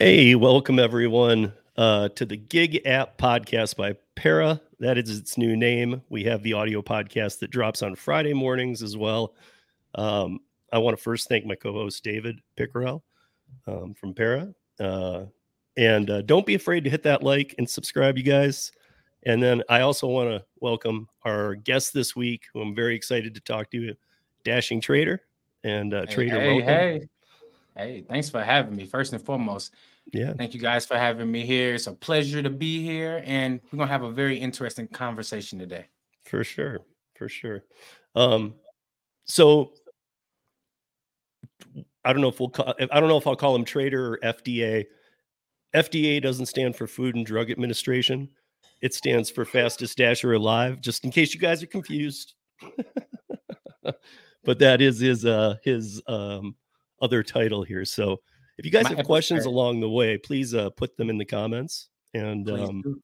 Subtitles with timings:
[0.00, 4.60] Hey, welcome everyone uh, to the Gig App podcast by Para.
[4.78, 6.02] That is its new name.
[6.08, 9.34] We have the audio podcast that drops on Friday mornings as well.
[9.96, 10.38] Um,
[10.72, 13.02] I want to first thank my co-host David Pickerel
[13.66, 15.24] um, from Para, uh,
[15.76, 18.70] and uh, don't be afraid to hit that like and subscribe, you guys.
[19.26, 23.34] And then I also want to welcome our guest this week, who I'm very excited
[23.34, 23.94] to talk to,
[24.44, 25.22] Dashing Trader.
[25.64, 26.68] And uh, Hey, Trader, hey, welcome.
[26.68, 27.08] hey,
[27.76, 28.86] hey, thanks for having me.
[28.86, 29.74] First and foremost,
[30.12, 31.74] Yeah, thank you guys for having me here.
[31.74, 35.86] It's a pleasure to be here, and we're gonna have a very interesting conversation today.
[36.24, 36.80] for sure,
[37.16, 37.64] for sure.
[38.14, 38.54] Um,
[39.24, 39.72] so
[42.04, 44.18] I don't know if we'll call, I don't know if I'll call him Trader or
[44.22, 44.86] FDA.
[45.74, 48.30] FDA doesn't stand for Food and Drug Administration.
[48.80, 50.80] It stands for Fastest Dasher Alive.
[50.80, 52.34] Just in case you guys are confused.
[54.44, 56.54] but that is his uh his um
[57.02, 57.84] other title here.
[57.84, 58.20] So
[58.58, 59.50] if you guys My have questions episode.
[59.50, 63.02] along the way, please uh put them in the comments and um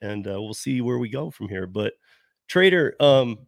[0.00, 1.66] and uh, we'll see where we go from here.
[1.66, 1.94] But
[2.48, 3.38] Trader, um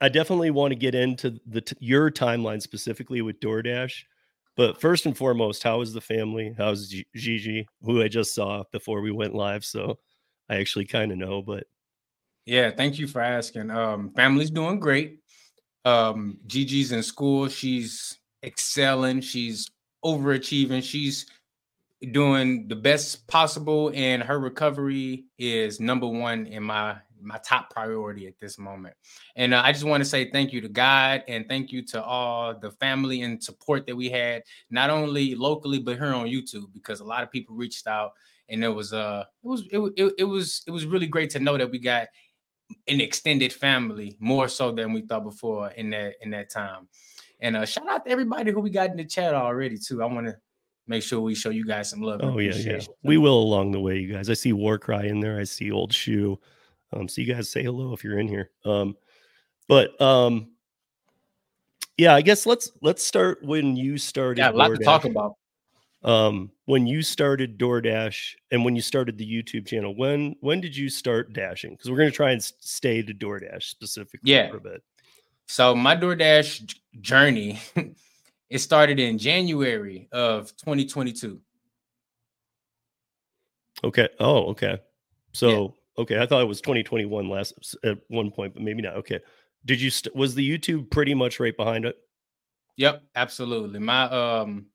[0.00, 4.04] I definitely want to get into the t- your timeline specifically with DoorDash.
[4.54, 6.54] But first and foremost, how is the family?
[6.56, 9.64] How's G- Gigi, who I just saw before we went live?
[9.64, 9.98] So
[10.50, 11.64] I actually kind of know, but
[12.44, 13.70] Yeah, thank you for asking.
[13.70, 15.20] Um, family's doing great.
[15.84, 17.48] Um, Gigi's in school.
[17.48, 19.20] She's excelling.
[19.20, 19.70] She's
[20.06, 20.82] overachieving.
[20.82, 21.26] She's
[22.12, 28.26] doing the best possible, and her recovery is number one in my my top priority
[28.26, 28.94] at this moment.
[29.36, 32.02] And uh, I just want to say thank you to God and thank you to
[32.02, 36.72] all the family and support that we had, not only locally but here on YouTube,
[36.72, 38.12] because a lot of people reached out,
[38.48, 41.40] and it was uh it was it, it, it was it was really great to
[41.40, 42.08] know that we got
[42.88, 46.88] an extended family more so than we thought before in that in that time.
[47.40, 50.02] And uh shout out to everybody who we got in the chat already too.
[50.02, 50.36] I want to
[50.86, 52.20] make sure we show you guys some love.
[52.22, 54.30] oh yeah, yeah, we will along the way, you guys.
[54.30, 55.38] I see Warcry in there.
[55.38, 56.38] I see Old Shoe.
[56.92, 58.50] Um, so you guys say hello if you're in here.
[58.64, 58.96] Um,
[59.68, 60.50] but um,
[61.96, 64.38] yeah, I guess let's let's start when you started.
[64.40, 65.34] Yeah, a lot to talk about.
[66.04, 70.76] um when you started DoorDash and when you started the YouTube channel when when did
[70.76, 74.50] you start dashing because we're going to try and stay to DoorDash specifically Yeah.
[74.50, 74.82] for a bit
[75.46, 77.60] So my DoorDash journey,
[78.50, 81.40] it started in January of 2022.
[83.84, 84.78] okay oh okay
[85.34, 89.20] so okay I thought it was 2021 last at one point but maybe not okay
[89.66, 91.94] did you st- was the YouTube pretty much right behind it
[92.76, 93.80] Yep, absolutely.
[93.80, 94.66] My um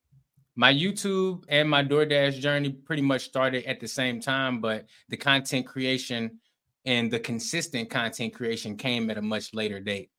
[0.56, 5.18] my YouTube and my DoorDash journey pretty much started at the same time, but the
[5.18, 6.40] content creation
[6.86, 10.09] and the consistent content creation came at a much later date.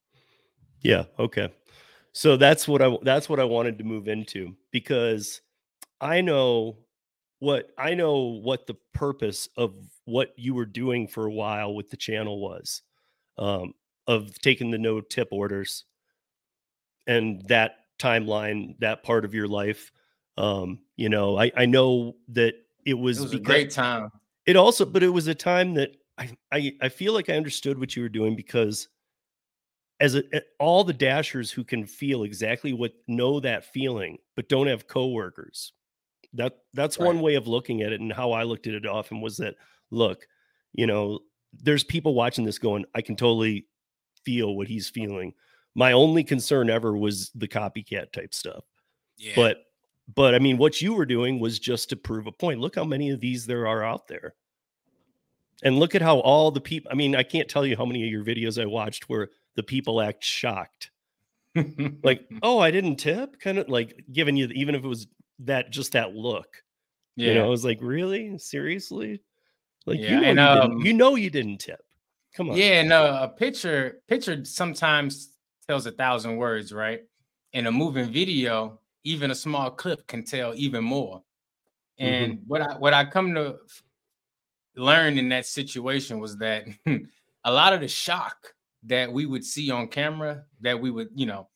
[0.83, 1.05] Yeah.
[1.19, 1.49] Okay.
[2.13, 5.41] So that's what I that's what I wanted to move into because
[6.01, 6.79] I know
[7.39, 11.91] what I know what the purpose of what you were doing for a while with
[11.91, 12.83] the channel was,
[13.39, 13.75] um,
[14.07, 15.85] of taking the no tip orders
[17.07, 19.93] and that timeline, that part of your life.
[20.37, 22.55] Um, you know, I I know that
[22.85, 24.11] it was, It was a great time.
[24.47, 27.79] it also but it was a time that I, I i feel like i understood
[27.79, 28.89] what you were doing because
[30.03, 30.23] as a,
[30.59, 35.73] all the dashers who can feel exactly what know that feeling but don't have coworkers.
[36.35, 39.21] That that's one way of looking at it and how i looked at it often
[39.21, 39.55] was that
[39.91, 40.27] look
[40.73, 41.21] you know
[41.53, 43.67] there's people watching this going i can totally
[44.25, 45.35] feel what he's feeling.
[45.75, 48.65] My only concern ever was the copycat type stuff.
[49.19, 49.35] Yeah.
[49.37, 49.59] but
[50.17, 52.61] but i mean what you were doing was just to prove a point.
[52.61, 54.35] Look how many of these there are out there.
[55.63, 58.03] And look at how all the people i mean i can't tell you how many
[58.03, 60.91] of your videos i watched where the people act shocked.
[62.03, 63.39] Like oh i didn't tip?
[63.39, 65.07] Kind of like giving you even if it was
[65.41, 66.63] that just that look
[67.17, 67.29] yeah.
[67.29, 67.45] you know?
[67.45, 68.39] I was like really?
[68.39, 69.23] Seriously?
[69.87, 71.81] Like Yeah, you, know and, you, didn't, um, you know you didn't tip.
[72.35, 72.57] Come on.
[72.57, 75.31] Yeah, no, a picture picture sometimes
[75.67, 77.01] tells a thousand words, right?
[77.53, 81.23] In a moving video, even a small clip can tell even more.
[81.99, 83.57] And what I what I come to
[84.77, 86.67] learn in that situation was that
[87.45, 88.55] a lot of the shock
[88.85, 91.49] that we would see on camera, that we would, you know,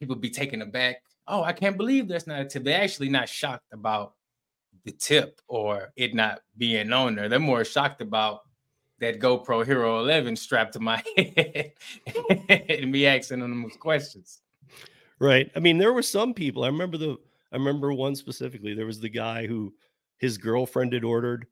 [0.00, 1.02] people be taken aback.
[1.26, 2.64] Oh, I can't believe that's not a tip.
[2.64, 4.14] They're actually not shocked about
[4.84, 7.28] the tip or it not being on there.
[7.28, 8.40] They're more shocked about
[9.00, 11.72] that GoPro Hero 11 strapped to my head
[12.48, 14.40] and me asking them questions.
[15.20, 15.50] Right.
[15.54, 16.64] I mean, there were some people.
[16.64, 17.16] I remember the.
[17.50, 18.74] I remember one specifically.
[18.74, 19.74] There was the guy who
[20.18, 21.46] his girlfriend had ordered,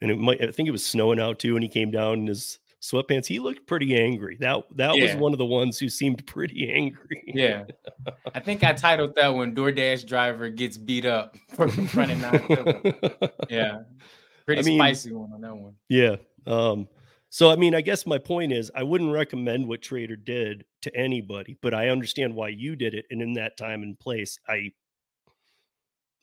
[0.00, 0.42] and it might.
[0.42, 3.26] I think it was snowing out too, and he came down in his sweatpants.
[3.26, 4.36] He looked pretty angry.
[4.40, 5.04] That that yeah.
[5.04, 7.22] was one of the ones who seemed pretty angry.
[7.26, 7.64] Yeah,
[8.34, 12.46] I think I titled that one "DoorDash driver gets beat up for running nine."
[13.50, 13.80] yeah,
[14.44, 15.74] pretty I mean, spicy one on that one.
[15.88, 16.16] Yeah.
[16.46, 16.88] Um.
[17.28, 20.96] So I mean, I guess my point is, I wouldn't recommend what Trader did to
[20.96, 24.70] anybody, but I understand why you did it, and in that time and place, I,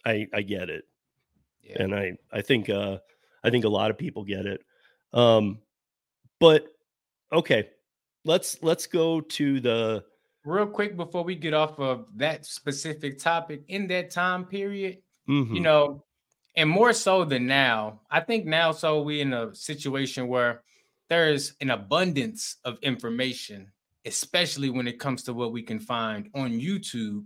[0.06, 0.86] I, I get it,
[1.62, 1.84] yeah.
[1.84, 2.98] and I, I think, uh,
[3.44, 4.62] I think a lot of people get it.
[5.12, 5.60] Um,
[6.40, 6.68] but
[7.32, 7.70] okay,
[8.26, 10.04] let's let's go to the
[10.46, 15.00] real quick before we get off of that specific topic in that time period.
[15.30, 15.56] Mm-hmm.
[15.56, 16.04] You know,
[16.56, 20.64] and more so than now, I think now so we in a situation where
[21.10, 23.72] there's an abundance of information,
[24.06, 27.26] especially when it comes to what we can find on YouTube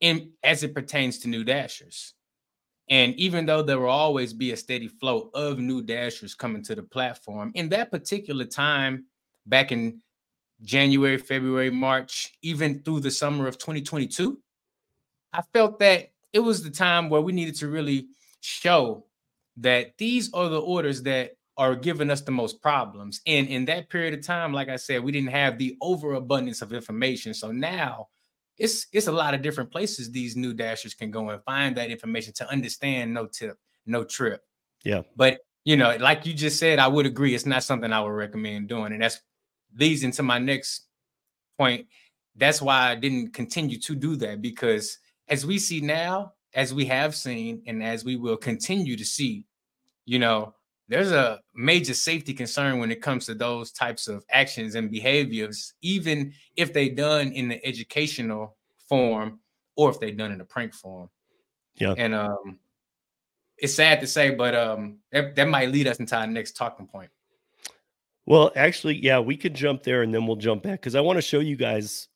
[0.00, 2.14] in as it pertains to new dashers.
[2.90, 6.74] And even though there will always be a steady flow of new dashers coming to
[6.74, 9.04] the platform, in that particular time,
[9.46, 10.00] back in
[10.62, 14.38] January, February, March, even through the summer of 2022,
[15.32, 18.08] I felt that it was the time where we needed to really
[18.40, 19.04] show
[19.58, 23.20] that these are the orders that are giving us the most problems.
[23.26, 26.72] And in that period of time, like I said, we didn't have the overabundance of
[26.72, 27.34] information.
[27.34, 28.08] So now
[28.58, 31.90] it's it's a lot of different places these new dashers can go and find that
[31.90, 34.42] information to understand no tip, no trip.
[34.84, 35.02] Yeah.
[35.16, 37.34] But you know, like you just said, I would agree.
[37.34, 38.92] It's not something I would recommend doing.
[38.92, 39.20] And that's
[39.76, 40.86] leads into my next
[41.58, 41.86] point.
[42.36, 46.86] That's why I didn't continue to do that because as we see now, as we
[46.86, 49.44] have seen, and as we will continue to see,
[50.06, 50.54] you know,
[50.88, 55.74] there's a major safety concern when it comes to those types of actions and behaviors,
[55.82, 58.56] even if they're done in the educational
[58.88, 59.40] form
[59.76, 61.10] or if they're done in a prank form.
[61.76, 61.94] Yeah.
[61.96, 62.58] And um
[63.58, 66.86] it's sad to say, but um that, that might lead us into our next talking
[66.86, 67.10] point.
[68.24, 71.18] Well, actually, yeah, we could jump there and then we'll jump back because I want
[71.18, 72.08] to show you guys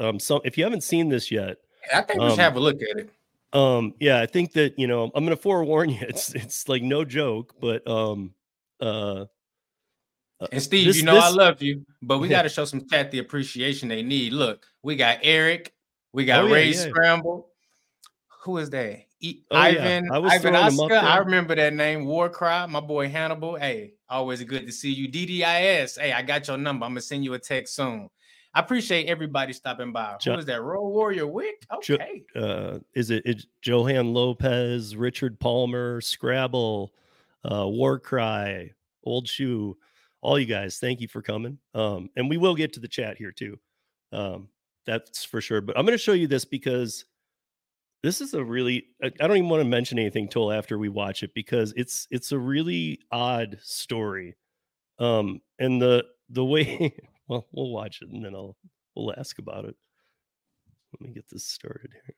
[0.00, 1.58] um some if you haven't seen this yet.
[1.94, 3.10] I think we should um, have a look at it.
[3.56, 7.04] Um, yeah, I think that you know, I'm gonna forewarn you, it's it's like no
[7.04, 8.34] joke, but um
[8.80, 9.24] uh,
[10.40, 12.36] uh and Steve, this, you know this, I love you, but we yeah.
[12.36, 14.34] got to show some chat the appreciation they need.
[14.34, 15.72] Look, we got Eric,
[16.12, 16.90] we got oh, Ray yeah, yeah.
[16.90, 17.48] Scramble.
[18.42, 19.06] Who is that?
[19.20, 20.94] E- oh, Ivan, I Ivan Oscar.
[20.94, 22.04] I remember that name.
[22.04, 23.56] Warcry, my boy Hannibal.
[23.56, 25.08] Hey, always good to see you.
[25.08, 25.98] DDIS.
[25.98, 26.84] Hey, I got your number.
[26.84, 28.10] I'm gonna send you a text soon.
[28.56, 30.16] I appreciate everybody stopping by.
[30.18, 30.62] Jo- Who is that?
[30.62, 31.66] Royal Warrior Wick?
[31.74, 32.24] Okay.
[32.34, 36.94] Jo- uh, is it it's Johan Lopez, Richard Palmer, Scrabble,
[37.44, 38.72] uh, Warcry,
[39.04, 39.76] Old Shoe,
[40.22, 41.58] all you guys, thank you for coming.
[41.74, 43.58] Um, and we will get to the chat here too.
[44.10, 44.48] Um,
[44.86, 45.60] that's for sure.
[45.60, 47.04] But I'm going to show you this because
[48.02, 51.22] this is a really I don't even want to mention anything till after we watch
[51.22, 54.34] it because it's it's a really odd story.
[54.98, 56.94] Um, and the the way
[57.28, 58.56] Well, we'll watch it and then I'll
[58.94, 59.76] we'll ask about it.
[60.92, 62.14] Let me get this started here.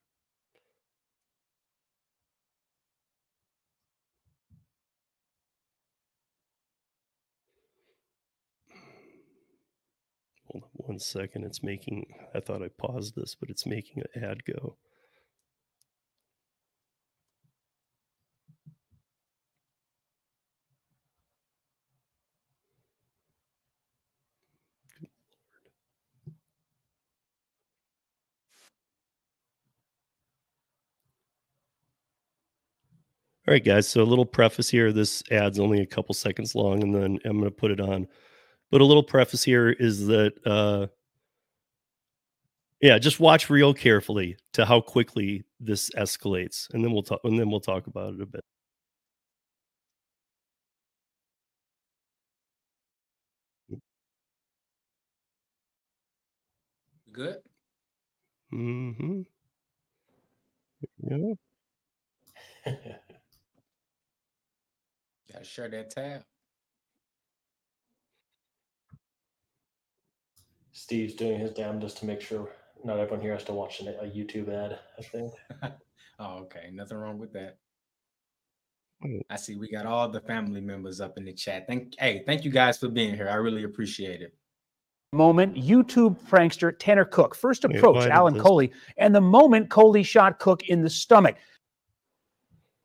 [10.47, 11.45] Hold on one second.
[11.45, 14.77] It's making, I thought I paused this, but it's making an ad go.
[33.49, 33.89] All right, guys.
[33.89, 34.93] So a little preface here.
[34.93, 38.07] This ad's only a couple seconds long, and then I'm going to put it on.
[38.71, 40.89] But a little preface here is that, uh,
[42.83, 47.21] yeah, just watch real carefully to how quickly this escalates, and then we'll talk.
[47.25, 48.45] And then we'll talk about it a bit.
[57.13, 57.39] Good.
[58.53, 59.23] Mm-hmm.
[61.03, 61.35] Yeah.
[65.39, 66.23] Gotta share that tab.
[70.73, 72.49] Steve's doing his damnedest to make sure
[72.85, 74.81] not everyone here has to watch a YouTube ad.
[74.99, 75.33] I think.
[76.19, 76.71] oh, okay.
[76.73, 77.59] Nothing wrong with that.
[79.05, 79.21] Mm.
[79.31, 81.69] I see we got all the family members up in the chat.
[81.69, 83.29] Thank hey, thank you guys for being here.
[83.29, 84.35] I really appreciate it.
[85.13, 90.65] Moment, YouTube prankster Tanner Cook first approached Alan Colie, and the moment Colie shot Cook
[90.69, 91.37] in the stomach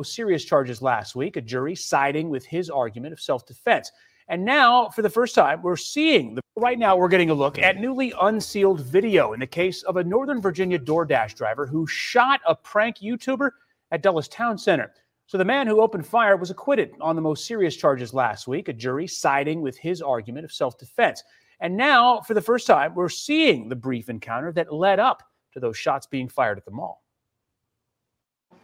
[0.04, 3.92] serious charges last week, a jury siding with his argument of self defense.
[4.30, 7.60] And now, for the first time, we're seeing the, right now, we're getting a look
[7.60, 12.40] at newly unsealed video in the case of a Northern Virginia DoorDash driver who shot
[12.48, 13.52] a prank YouTuber
[13.92, 14.94] at Dulles Town Center.
[15.26, 18.68] So the man who opened fire was acquitted on the most serious charges last week,
[18.68, 21.24] a jury siding with his argument of self defense.
[21.60, 25.60] And now, for the first time, we're seeing the brief encounter that led up to
[25.60, 27.03] those shots being fired at the mall.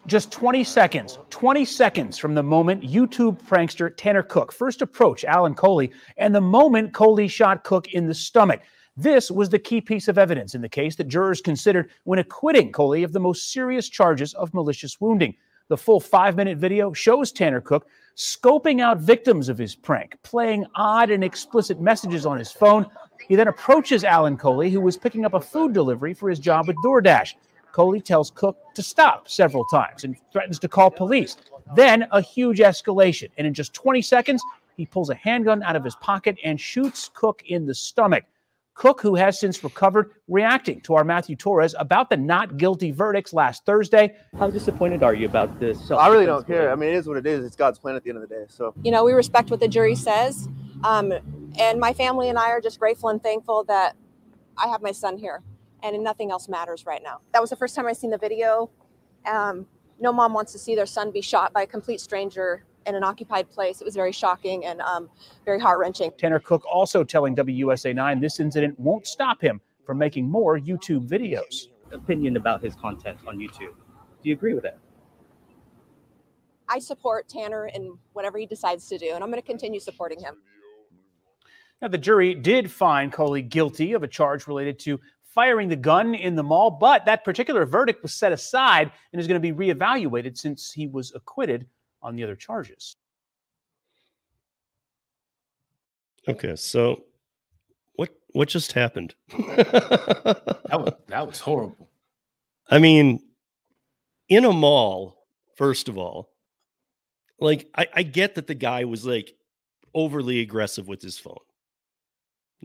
[0.09, 5.53] Just 20 seconds, 20 seconds from the moment YouTube prankster Tanner Cook first approached Alan
[5.53, 8.61] Colie and the moment Colie shot Cook in the stomach.
[8.97, 12.71] This was the key piece of evidence in the case that jurors considered when acquitting
[12.71, 15.35] Colie of the most serious charges of malicious wounding.
[15.67, 17.85] The full five minute video shows Tanner Cook
[18.15, 22.87] scoping out victims of his prank, playing odd and explicit messages on his phone.
[23.27, 26.65] He then approaches Alan Colie, who was picking up a food delivery for his job
[26.65, 27.35] with DoorDash.
[27.71, 31.37] Colie tells Cook to stop several times and threatens to call police.
[31.75, 33.29] Then a huge escalation.
[33.37, 34.41] And in just 20 seconds,
[34.75, 38.23] he pulls a handgun out of his pocket and shoots Cook in the stomach.
[38.73, 43.33] Cook, who has since recovered, reacting to our Matthew Torres about the not guilty verdicts
[43.33, 44.15] last Thursday.
[44.37, 45.91] How disappointed are you about this?
[45.91, 46.71] I really don't care.
[46.71, 47.45] I mean, it is what it is.
[47.45, 48.45] It's God's plan at the end of the day.
[48.47, 50.47] So, you know, we respect what the jury says.
[50.85, 51.11] Um,
[51.59, 53.97] and my family and I are just grateful and thankful that
[54.57, 55.43] I have my son here
[55.83, 57.19] and nothing else matters right now.
[57.33, 58.69] That was the first time I seen the video.
[59.25, 59.65] Um,
[59.99, 63.03] no mom wants to see their son be shot by a complete stranger in an
[63.03, 63.81] occupied place.
[63.81, 65.09] It was very shocking and um,
[65.45, 66.11] very heart wrenching.
[66.17, 71.07] Tanner Cook also telling WUSA 9 this incident won't stop him from making more YouTube
[71.07, 71.67] videos.
[71.91, 73.73] Opinion about his content on YouTube.
[74.21, 74.77] Do you agree with that?
[76.67, 80.19] I support Tanner in whatever he decides to do, and I'm going to continue supporting
[80.19, 80.35] him.
[81.81, 84.99] Now, the jury did find Colie guilty of a charge related to
[85.33, 89.27] firing the gun in the mall, but that particular verdict was set aside and is
[89.27, 91.67] going to be reevaluated since he was acquitted
[92.01, 92.95] on the other charges.
[96.27, 97.03] Okay, so
[97.95, 99.15] what what just happened?
[99.29, 101.89] that was that was horrible.
[102.69, 103.21] I mean,
[104.27, 106.29] in a mall, first of all,
[107.39, 109.35] like I, I get that the guy was like
[109.93, 111.37] overly aggressive with his phone.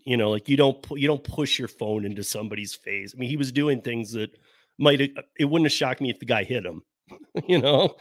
[0.03, 3.15] You know, like you don't you don't push your phone into somebody's face.
[3.15, 4.37] I mean, he was doing things that
[4.79, 6.83] might it wouldn't have shocked me if the guy hit him.
[7.49, 7.97] you know,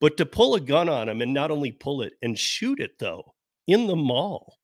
[0.00, 2.98] but to pull a gun on him and not only pull it and shoot it
[2.98, 3.34] though
[3.66, 4.58] in the mall.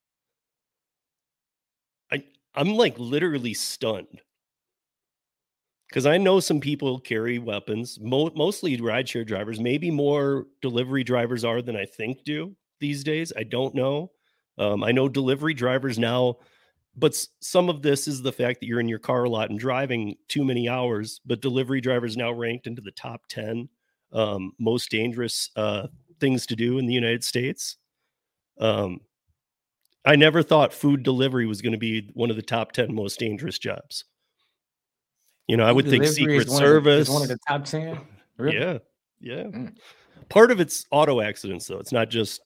[2.11, 4.21] I I'm like literally stunned.
[5.91, 11.43] Cuz I know some people carry weapons, mo- mostly rideshare drivers, maybe more delivery drivers
[11.43, 13.33] are than I think do these days.
[13.35, 14.11] I don't know.
[14.57, 16.37] Um, I know delivery drivers now
[16.95, 19.59] but some of this is the fact that you're in your car a lot and
[19.59, 23.69] driving too many hours but delivery drivers now ranked into the top 10
[24.11, 25.87] um, most dangerous uh,
[26.19, 27.77] things to do in the United States.
[28.59, 29.01] Um,
[30.05, 33.19] I never thought food delivery was going to be one of the top 10 most
[33.19, 34.05] dangerous jobs.
[35.47, 37.09] You know, I would think Secret Service.
[37.09, 37.99] One of, the, one of the top 10.
[38.37, 38.57] Really?
[38.57, 38.77] Yeah.
[39.19, 39.43] Yeah.
[39.43, 39.75] Mm.
[40.29, 41.79] Part of it's auto accidents, though.
[41.79, 42.41] It's not just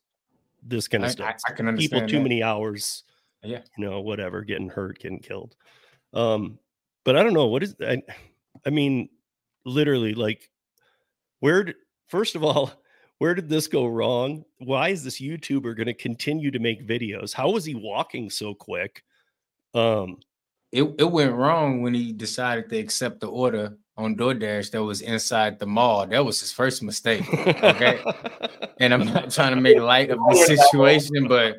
[0.64, 1.36] this kind of I, stuff.
[1.48, 2.24] I, I, can understand people too that.
[2.24, 3.04] many hours.
[3.44, 3.62] Yeah.
[3.78, 5.56] You know, whatever, getting hurt, getting killed.
[6.14, 6.60] Um,
[7.04, 7.48] but I don't know.
[7.48, 8.02] What is I
[8.66, 9.10] I mean,
[9.66, 10.50] literally, like
[11.40, 11.76] where did,
[12.08, 12.72] first of all,
[13.18, 14.44] where did this go wrong?
[14.60, 17.34] Why is this YouTuber going to continue to make videos?
[17.34, 19.04] How was he walking so quick?
[19.74, 20.18] Um,
[20.72, 25.02] it, it went wrong when he decided to accept the order on DoorDash that was
[25.02, 26.08] inside the mall.
[26.08, 27.24] That was his first mistake.
[27.32, 28.04] Okay.
[28.80, 31.58] and I'm not trying to make light of the situation, but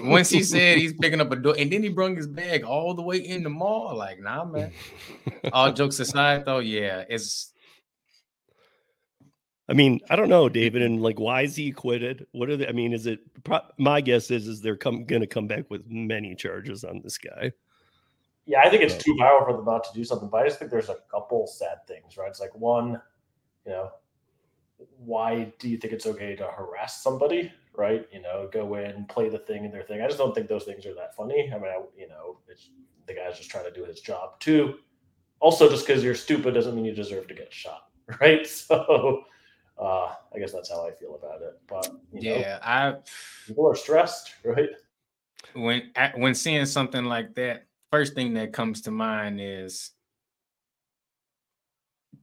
[0.00, 2.94] once he said he's picking up a door, and then he brought his bag all
[2.94, 4.72] the way in the mall, like, nah, man.
[5.52, 7.52] all jokes aside, though, yeah, it's
[9.68, 12.26] I mean, I don't know, David, and like, why is he acquitted?
[12.32, 12.66] What are they?
[12.66, 13.20] I mean, is it?
[13.76, 17.18] My guess is, is they're come going to come back with many charges on this
[17.18, 17.52] guy.
[18.48, 20.58] Yeah, I think it's too powerful for them not to do something, but I just
[20.58, 22.30] think there's a couple sad things, right?
[22.30, 22.98] It's like one,
[23.66, 23.90] you know,
[24.96, 28.08] why do you think it's okay to harass somebody, right?
[28.10, 30.00] You know, go in, play the thing and their thing.
[30.00, 31.52] I just don't think those things are that funny.
[31.52, 32.70] I mean, I, you know, it's
[33.06, 34.40] the guy's just trying to do his job.
[34.40, 34.76] too.
[35.40, 37.90] also just because you're stupid doesn't mean you deserve to get shot,
[38.20, 38.46] right?
[38.46, 39.24] So
[39.78, 41.60] uh, I guess that's how I feel about it.
[41.68, 42.94] But yeah, know, I
[43.46, 44.70] people are stressed, right?
[45.54, 49.90] When when seeing something like that, first thing that comes to mind is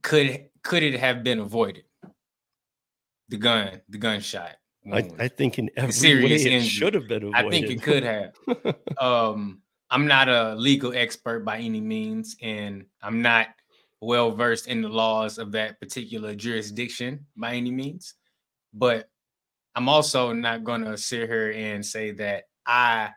[0.02, 1.84] could could it have been avoided?
[3.28, 4.56] The gun, the gunshot.
[4.92, 7.46] I, I, think in every serious way it should have been avoided.
[7.46, 8.34] I think it could have.
[9.00, 13.48] um, I'm not a legal expert by any means, and I'm not
[14.00, 18.14] well versed in the laws of that particular jurisdiction by any means.
[18.72, 19.08] But
[19.74, 23.10] I'm also not going to sit here and say that I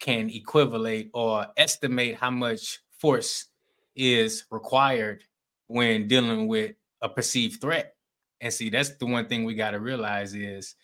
[0.00, 3.46] can equivalate or estimate how much force
[3.94, 5.22] is required
[5.68, 7.94] when dealing with a perceived threat.
[8.40, 10.74] And see, that's the one thing we got to realize is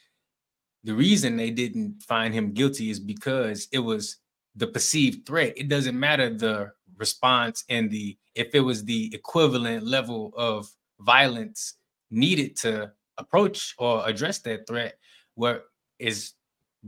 [0.85, 4.17] the reason they didn't find him guilty is because it was
[4.57, 5.55] the perceived threat.
[5.57, 11.75] It doesn't matter the response and the if it was the equivalent level of violence
[12.11, 14.99] needed to approach or address that threat.
[15.35, 15.65] What
[15.99, 16.33] is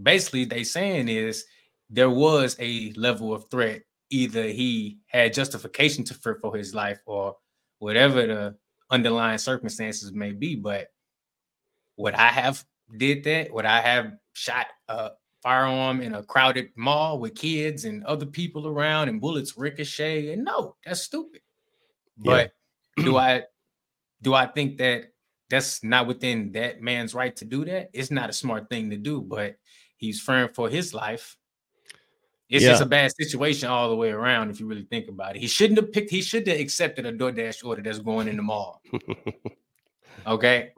[0.00, 1.44] basically they saying is
[1.94, 3.82] there was a level of threat.
[4.10, 7.36] Either he had justification to fear for his life or
[7.78, 8.56] whatever the
[8.90, 10.56] underlying circumstances may be.
[10.56, 10.88] But
[11.96, 12.64] would I have
[12.96, 13.52] did that?
[13.52, 18.66] Would I have shot a firearm in a crowded mall with kids and other people
[18.66, 20.32] around and bullets ricochet?
[20.32, 21.40] And no, that's stupid.
[22.18, 22.52] But
[22.96, 23.44] do I
[24.20, 25.12] do I think that
[25.48, 27.90] that's not within that man's right to do that?
[27.92, 29.56] It's not a smart thing to do, but
[29.96, 31.36] he's fearing for his life.
[32.54, 32.70] It's yeah.
[32.70, 35.40] just a bad situation all the way around if you really think about it.
[35.40, 38.44] He shouldn't have picked, he should have accepted a DoorDash order that's going in the
[38.44, 38.80] mall.
[40.28, 40.72] okay.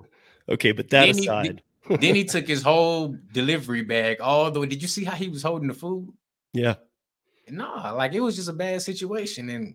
[0.48, 1.62] Okay, but that then aside.
[1.86, 4.66] He, then he took his whole delivery bag all the way.
[4.68, 6.14] Did you see how he was holding the food?
[6.54, 6.76] Yeah.
[7.50, 9.50] No, like it was just a bad situation.
[9.50, 9.74] And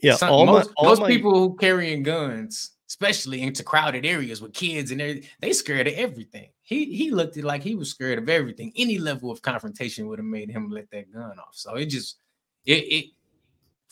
[0.00, 1.08] yeah, some, all most, my, all most my...
[1.08, 5.30] people who carrying guns especially into crowded areas with kids and everything.
[5.38, 6.48] They scared of everything.
[6.62, 8.72] He he looked at like he was scared of everything.
[8.76, 11.54] Any level of confrontation would have made him let that gun off.
[11.54, 12.16] So it just
[12.66, 13.04] it it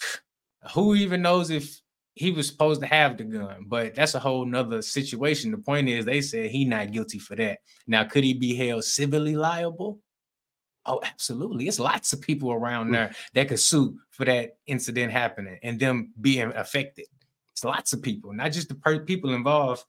[0.74, 1.80] who even knows if
[2.14, 5.52] he was supposed to have the gun, but that's a whole nother situation.
[5.52, 7.60] The point is they said he not guilty for that.
[7.86, 10.00] Now, could he be held civilly liable?
[10.84, 11.68] Oh, absolutely.
[11.68, 12.92] It's lots of people around mm.
[12.94, 17.06] there that could sue for that incident happening and them being affected.
[17.58, 19.84] It's lots of people, not just the per- people involved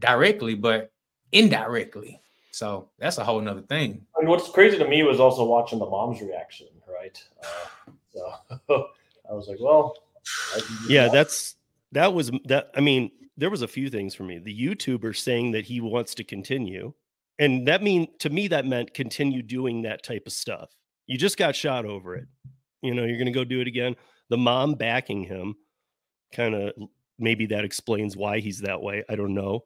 [0.00, 0.90] directly, but
[1.30, 2.20] indirectly.
[2.50, 4.04] So that's a whole nother thing.
[4.16, 7.16] And what's crazy to me was also watching the mom's reaction, right?
[7.44, 8.88] Uh, so
[9.30, 9.96] I was like, well,
[10.88, 11.54] yeah, that's
[11.92, 12.72] that was that.
[12.74, 14.38] I mean, there was a few things for me.
[14.38, 16.92] The YouTuber saying that he wants to continue,
[17.38, 20.70] and that mean to me that meant continue doing that type of stuff.
[21.06, 22.26] You just got shot over it.
[22.82, 23.94] You know, you're going to go do it again.
[24.28, 25.54] The mom backing him
[26.32, 26.72] kind of
[27.18, 29.04] maybe that explains why he's that way.
[29.08, 29.64] I don't know.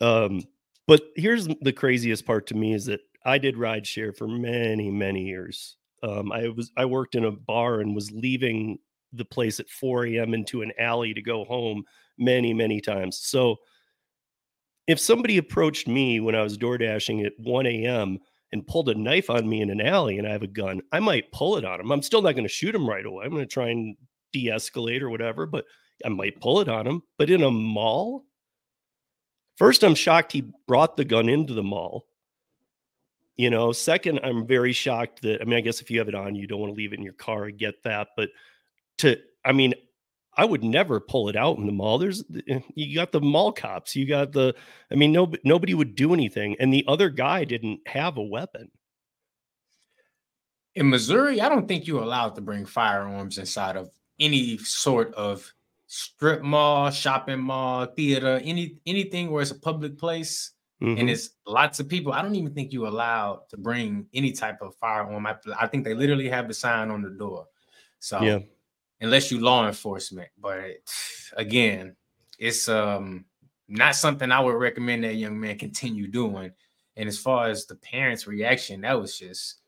[0.00, 0.44] Um,
[0.86, 4.90] but here's the craziest part to me is that I did ride share for many,
[4.90, 5.76] many years.
[6.02, 8.78] Um, I was I worked in a bar and was leaving
[9.12, 10.34] the place at 4 a.m.
[10.34, 11.84] into an alley to go home
[12.16, 13.18] many, many times.
[13.18, 13.56] So
[14.86, 18.18] if somebody approached me when I was door dashing at 1 a.m.
[18.52, 21.00] and pulled a knife on me in an alley and I have a gun, I
[21.00, 21.92] might pull it on him.
[21.92, 23.24] I'm still not going to shoot him right away.
[23.24, 23.96] I'm going to try and
[24.32, 25.64] de-escalate or whatever, but
[26.04, 27.02] I might pull it on him.
[27.18, 28.24] But in a mall,
[29.56, 32.06] first, I'm shocked he brought the gun into the mall.
[33.36, 36.14] You know, second, I'm very shocked that I mean, I guess if you have it
[36.14, 37.46] on, you don't want to leave it in your car.
[37.46, 38.28] I get that, but
[38.98, 39.74] to I mean,
[40.36, 41.98] I would never pull it out in the mall.
[41.98, 44.54] There's eh, you got the mall cops, you got the
[44.90, 48.70] I mean, no nobody would do anything, and the other guy didn't have a weapon.
[50.74, 55.52] In Missouri, I don't think you're allowed to bring firearms inside of any sort of
[55.92, 61.00] strip mall, shopping mall, theater, any anything where it's a public place mm-hmm.
[61.00, 62.12] and it's lots of people.
[62.12, 65.26] I don't even think you're allowed to bring any type of firearm.
[65.26, 67.46] I, I think they literally have the sign on the door.
[67.98, 68.38] So yeah.
[69.00, 70.76] unless you law enforcement, but
[71.36, 71.96] again,
[72.38, 73.24] it's um
[73.66, 76.52] not something I would recommend that young man continue doing.
[76.96, 79.60] And as far as the parents' reaction, that was just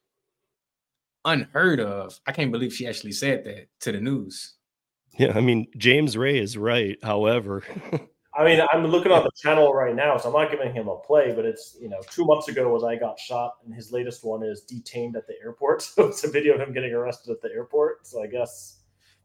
[1.24, 2.20] unheard of.
[2.28, 4.54] I can't believe she actually said that to the news.
[5.18, 6.98] Yeah, I mean James Ray is right.
[7.02, 7.62] However,
[8.34, 10.96] I mean I'm looking on the channel right now, so I'm not giving him a
[10.98, 14.24] play, but it's you know two months ago was I got shot, and his latest
[14.24, 15.82] one is detained at the airport.
[15.92, 18.06] So it's a video of him getting arrested at the airport.
[18.06, 18.80] So I guess,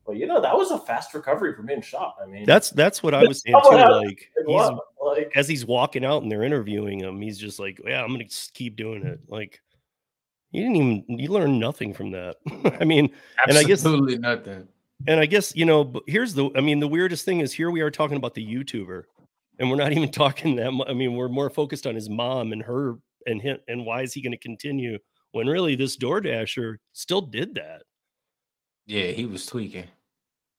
[0.06, 2.16] well, you know that was a fast recovery from being shot.
[2.22, 3.76] I mean, that's that's what I was saying too.
[3.76, 4.70] Like, he's,
[5.02, 8.26] like as he's walking out and they're interviewing him, he's just like, yeah, I'm gonna
[8.54, 9.20] keep doing it.
[9.28, 9.62] Like.
[10.52, 12.38] You didn't even you learned nothing from that.
[12.80, 14.70] I mean, absolutely and I guess, nothing
[15.06, 17.82] and I guess, you know, here's the I mean, the weirdest thing is here we
[17.82, 19.04] are talking about the YouTuber,
[19.60, 22.64] and we're not even talking that I mean, we're more focused on his mom and
[22.64, 24.98] her and him and why is he going to continue
[25.32, 27.84] when really this DoorDasher still did that.
[28.86, 29.86] Yeah, he was tweaking.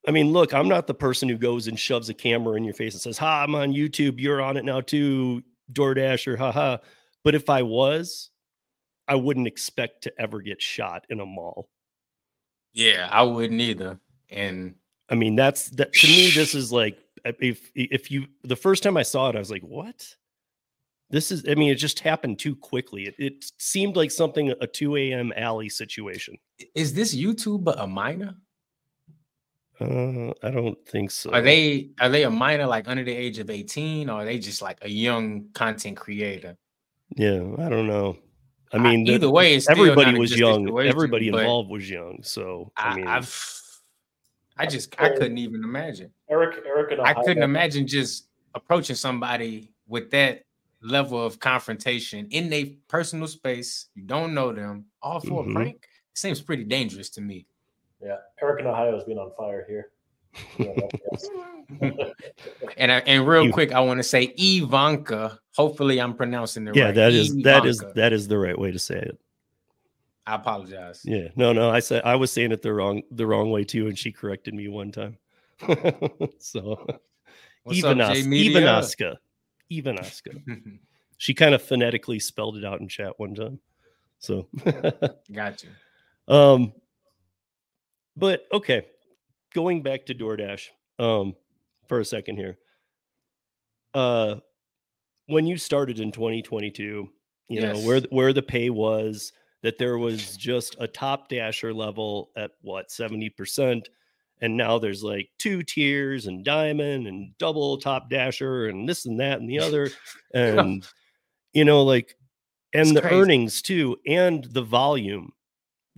[0.07, 2.74] I mean, look, I'm not the person who goes and shoves a camera in your
[2.74, 6.79] face and says, Ha, I'm on YouTube, you're on it now too, DoorDasher, haha.
[7.24, 8.31] But if I was,
[9.09, 11.68] I wouldn't expect to ever get shot in a mall.
[12.74, 13.98] Yeah, I wouldn't either.
[14.31, 14.75] And
[15.09, 18.97] I mean, that's that to me, this is like if if you the first time
[18.97, 20.14] I saw it, I was like, what?
[21.11, 23.05] This is, I mean, it just happened too quickly.
[23.05, 25.33] It, it seemed like something a 2 a.m.
[25.37, 26.37] alley situation.
[26.75, 28.35] Is this YouTube a minor?
[29.81, 31.31] Uh, I don't think so.
[31.31, 34.38] Are they are they a minor like under the age of 18 or are they
[34.38, 36.57] just like a young content creator?
[37.17, 38.19] Yeah, I don't know.
[38.73, 40.79] I mean, I, either way, it's everybody was young.
[40.79, 42.19] Everybody involved was young.
[42.23, 43.58] So I, I mean, I've
[44.59, 46.11] I just I couldn't even imagine.
[46.29, 50.44] Eric, Eric, and I couldn't imagine just approaching somebody with that
[50.83, 53.87] level of confrontation in their personal space.
[53.94, 55.51] You don't know them, all for mm-hmm.
[55.51, 55.77] a prank.
[55.77, 57.47] It seems pretty dangerous to me.
[58.03, 59.90] Yeah, Eric in Ohio has been on fire here.
[62.77, 65.38] and I, and real quick, I want to say Ivanka.
[65.57, 66.97] Hopefully, I'm pronouncing it yeah, right.
[66.97, 67.44] Yeah, that is Ivanka.
[67.44, 69.18] that is that is the right way to say it.
[70.29, 71.01] I apologize.
[71.05, 73.87] Yeah, no, no, I said I was saying it the wrong the wrong way too,
[73.87, 75.17] and she corrected me one time.
[76.38, 76.87] so,
[77.71, 79.19] even Aska,
[79.71, 80.79] even Ivanaska,
[81.17, 83.59] she kind of phonetically spelled it out in chat one time.
[84.19, 84.49] So,
[85.33, 85.71] got you.
[86.35, 86.75] Um,
[88.14, 88.83] but okay,
[89.55, 90.67] going back to DoorDash
[90.99, 91.37] um,
[91.88, 92.59] for a second here.
[93.95, 94.37] Uh,
[95.27, 97.09] when you started in 2022, you
[97.49, 97.62] yes.
[97.62, 102.53] know where where the pay was, that there was just a top dasher level at
[102.62, 103.87] what 70%,
[104.40, 109.18] and now there's like two tiers and diamond and double top dasher and this and
[109.21, 109.90] that and the other,
[110.35, 110.87] and
[111.53, 112.16] you know like
[112.75, 113.16] and it's the crazy.
[113.16, 115.33] earnings too and the volume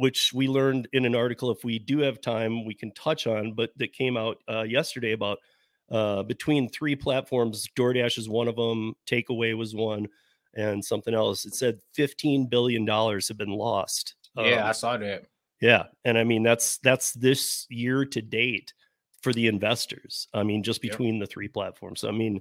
[0.00, 1.50] which we learned in an article.
[1.50, 5.12] If we do have time, we can touch on, but that came out uh, yesterday
[5.12, 5.40] about
[5.90, 7.68] uh, between three platforms.
[7.76, 8.94] DoorDash is one of them.
[9.06, 10.06] Takeaway was one,
[10.54, 11.44] and something else.
[11.44, 14.14] It said fifteen billion dollars have been lost.
[14.36, 15.24] Yeah, um, I saw that.
[15.60, 18.72] Yeah, and I mean that's that's this year to date
[19.22, 20.28] for the investors.
[20.32, 21.28] I mean, just between yep.
[21.28, 22.04] the three platforms.
[22.04, 22.40] I mean,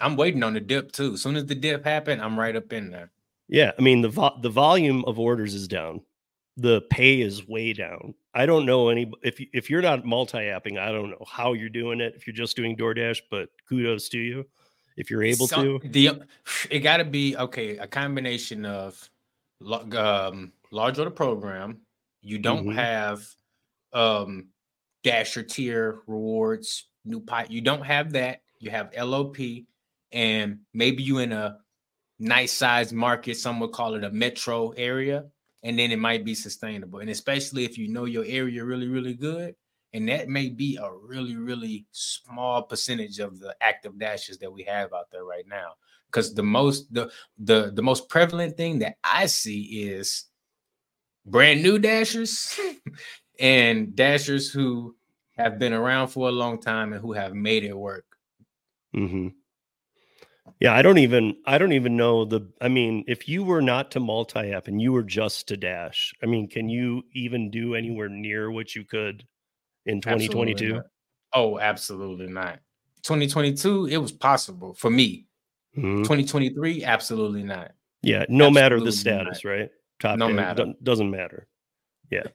[0.00, 1.14] I'm waiting on the dip too.
[1.14, 3.10] As soon as the dip happened, I'm right up in there.
[3.48, 6.02] Yeah, I mean the vo- the volume of orders is down
[6.60, 8.14] the pay is way down.
[8.34, 12.00] I don't know any if if you're not multi-apping, I don't know how you're doing
[12.00, 14.46] it if you're just doing DoorDash, but kudos to you
[14.96, 15.88] if you're able so, to.
[15.88, 16.22] The
[16.70, 19.08] it got to be okay, a combination of
[19.96, 21.80] um, large order program.
[22.22, 22.78] You don't mm-hmm.
[22.78, 23.26] have
[23.92, 24.48] um
[25.02, 27.50] dasher tier rewards, new pot.
[27.50, 28.42] You don't have that.
[28.58, 29.36] You have LOP,
[30.12, 31.58] and maybe you in a
[32.18, 33.36] nice size market.
[33.36, 35.24] Some would call it a metro area
[35.62, 37.00] and then it might be sustainable.
[37.00, 39.54] And especially if you know your area really, really good,
[39.92, 44.62] and that may be a really, really small percentage of the active dashes that we
[44.64, 45.72] have out there right now.
[46.06, 50.26] Because the most the the the most prevalent thing that I see is
[51.24, 52.58] brand new dashers
[53.40, 54.96] and dashers who
[55.36, 58.04] have been around for a long time and who have made it work.
[58.94, 59.28] Mm-hmm.
[60.58, 63.90] Yeah, I don't even I don't even know the I mean, if you were not
[63.92, 68.08] to multi-app and you were just to dash, I mean, can you even do anywhere
[68.08, 69.24] near what you could
[69.90, 70.64] in 2022?
[70.64, 70.90] Absolutely
[71.34, 72.58] oh, absolutely not.
[73.02, 75.26] 2022, it was possible for me.
[75.76, 76.02] Mm-hmm.
[76.02, 77.72] 2023, absolutely not.
[78.02, 79.50] Yeah, no absolutely matter the status, not.
[79.50, 79.70] right?
[80.00, 80.74] Top no matter.
[80.82, 81.46] Doesn't matter.
[82.10, 82.24] Yeah.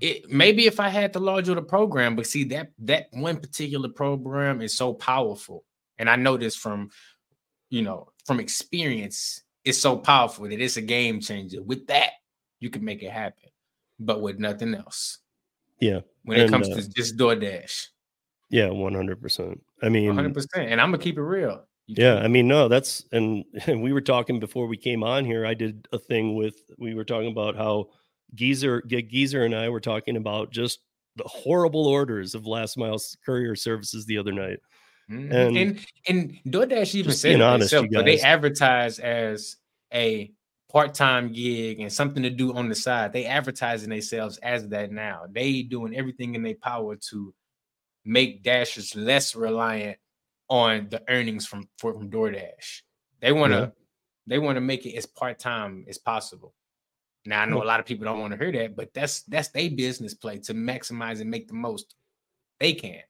[0.00, 3.88] It maybe if I had the large order program, but see that that one particular
[3.88, 5.64] program is so powerful.
[5.98, 6.90] And I know this from
[7.70, 11.62] you know, from experience, it's so powerful that it's a game changer.
[11.62, 12.10] With that,
[12.58, 13.50] you can make it happen,
[14.00, 15.18] but with nothing else.
[15.80, 16.00] Yeah.
[16.24, 17.88] When and, it comes uh, to just DoorDash.
[18.50, 19.58] Yeah, 100%.
[19.82, 20.46] I mean, 100%.
[20.56, 21.64] And I'm going to keep it real.
[21.86, 25.24] You yeah, I mean, no, that's and, and we were talking before we came on
[25.24, 25.44] here.
[25.44, 27.88] I did a thing with we were talking about how
[28.34, 30.80] Geezer Geezer and I were talking about just
[31.16, 34.58] the horrible orders of last mile courier services the other night.
[35.10, 35.32] Mm-hmm.
[35.32, 39.56] And, and and DoorDash even said honest, themselves, but they advertise as
[39.92, 40.32] a
[40.72, 43.12] part-time gig and something to do on the side.
[43.12, 45.26] They advertising themselves as that now.
[45.30, 47.34] They doing everything in their power to
[48.04, 49.98] make Dashers less reliant
[50.48, 52.82] on the earnings from from DoorDash.
[53.20, 53.68] They want to yeah.
[54.26, 56.54] they want to make it as part-time as possible.
[57.26, 59.48] Now I know a lot of people don't want to hear that, but that's that's
[59.48, 61.94] their business play to maximize and make the most
[62.58, 63.02] they can.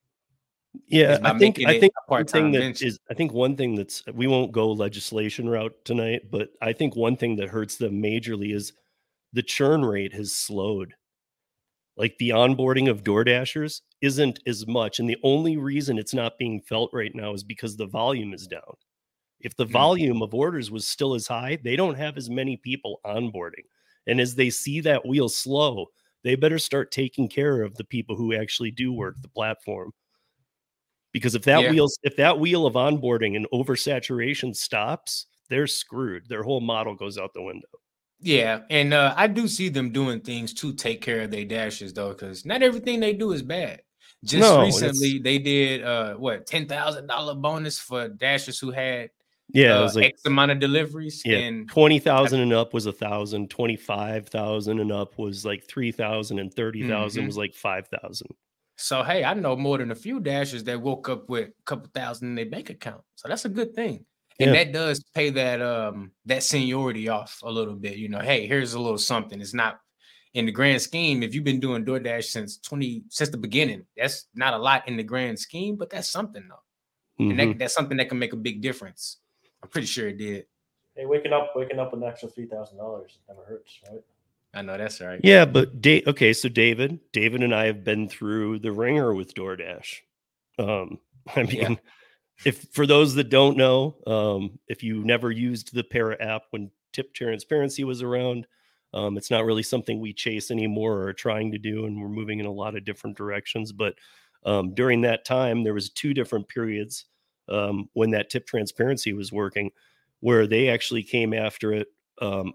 [0.86, 4.26] Yeah, I think I think one thing that is I think one thing that's we
[4.26, 8.72] won't go legislation route tonight, but I think one thing that hurts them majorly is
[9.32, 10.94] the churn rate has slowed.
[11.96, 16.60] Like the onboarding of DoorDashers isn't as much, and the only reason it's not being
[16.62, 18.76] felt right now is because the volume is down.
[19.40, 19.72] If the mm.
[19.72, 23.66] volume of orders was still as high, they don't have as many people onboarding.
[24.06, 25.86] And as they see that wheel slow,
[26.24, 29.92] they better start taking care of the people who actually do work the platform
[31.12, 31.70] because if that yeah.
[31.70, 37.18] wheel if that wheel of onboarding and oversaturation stops they're screwed their whole model goes
[37.18, 37.68] out the window
[38.20, 41.92] yeah and uh, i do see them doing things to take care of their dashes
[41.92, 43.80] though because not everything they do is bad
[44.24, 49.10] Just No, recently, they did uh what ten thousand dollar bonus for dashers who had
[49.52, 51.22] Yeah, it uh, was like X amount of deliveries.
[51.24, 53.50] yeah, And twenty thousand and up was a thousand.
[53.50, 57.26] twenty five thousand and up was like three thousand, and thirty thousand Mhm.
[57.26, 58.30] was like five thousand.
[58.82, 61.88] So hey, I know more than a few dashers that woke up with a couple
[61.94, 63.02] thousand in their bank account.
[63.14, 64.04] So that's a good thing.
[64.40, 67.96] And that does pay that um that seniority off a little bit.
[67.96, 69.40] You know, hey, here's a little something.
[69.40, 69.78] It's not
[70.34, 71.22] in the grand scheme.
[71.22, 74.96] If you've been doing DoorDash since 20 since the beginning, that's not a lot in
[74.96, 76.62] the grand scheme, but that's something though.
[77.18, 77.50] And Mhm.
[77.52, 79.18] that, that's something that can make a big difference.
[79.62, 80.46] I'm pretty sure it did.
[80.96, 84.02] Hey, waking up, waking up with an extra three thousand dollars never hurts, right?
[84.54, 85.20] I know that's right.
[85.22, 89.34] Yeah, but da- okay, so David, David and I have been through the ringer with
[89.34, 89.96] DoorDash.
[90.58, 90.98] Um,
[91.36, 91.74] I mean, Yeah.
[92.44, 96.70] if for those that don't know, um, if you never used the Para app when
[96.92, 98.46] tip transparency was around,
[98.94, 102.08] um, it's not really something we chase anymore or are trying to do, and we're
[102.08, 103.72] moving in a lot of different directions.
[103.72, 103.94] But
[104.44, 107.06] um, during that time, there was two different periods
[107.48, 109.70] um, when that tip transparency was working,
[110.20, 111.88] where they actually came after it
[112.20, 112.52] um,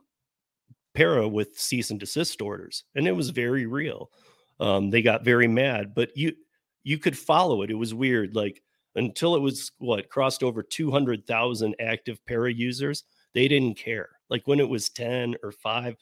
[0.97, 4.09] para with cease and desist orders, and it was very real.
[4.59, 6.33] Um, they got very mad, but you
[6.83, 7.69] you could follow it.
[7.69, 8.63] It was weird, like
[8.95, 13.03] until it was what crossed over two hundred thousand active para users,
[13.35, 14.09] they didn't care.
[14.31, 15.95] Like when it was ten or five,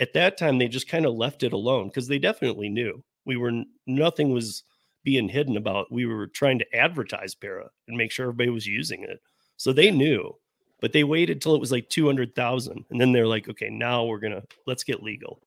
[0.00, 3.36] at that time they just kind of left it alone because they definitely knew we
[3.36, 3.52] were
[3.86, 4.64] nothing was
[5.04, 5.92] being hidden about.
[5.92, 9.20] We were trying to advertise para and make sure everybody was using it,
[9.56, 10.34] so they knew
[10.80, 14.18] but they waited till it was like 200,000 and then they're like okay now we're
[14.18, 15.40] going to let's get legal.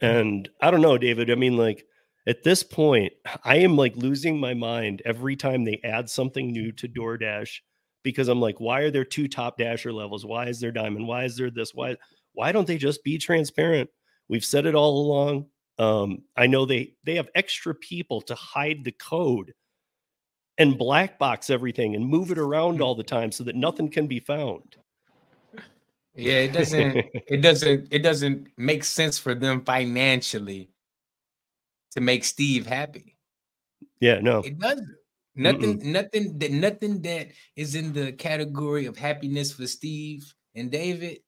[0.00, 1.86] And I don't know David, I mean like
[2.26, 3.12] at this point
[3.44, 7.60] I am like losing my mind every time they add something new to DoorDash
[8.02, 10.24] because I'm like why are there two top dasher levels?
[10.24, 11.06] Why is there diamond?
[11.06, 11.74] Why is there this?
[11.74, 11.96] Why
[12.32, 13.90] why don't they just be transparent?
[14.28, 15.46] We've said it all along.
[15.78, 19.54] Um, I know they they have extra people to hide the code
[20.58, 22.82] and black box everything and move it around hmm.
[22.82, 24.76] all the time so that nothing can be found.
[26.14, 26.96] Yeah, it doesn't
[27.28, 30.70] it doesn't it doesn't make sense for them financially
[31.92, 33.16] to make Steve happy.
[34.00, 34.40] Yeah, no.
[34.40, 34.88] It doesn't.
[35.36, 41.18] Nothing, nothing that nothing that is in the category of happiness for Steve and David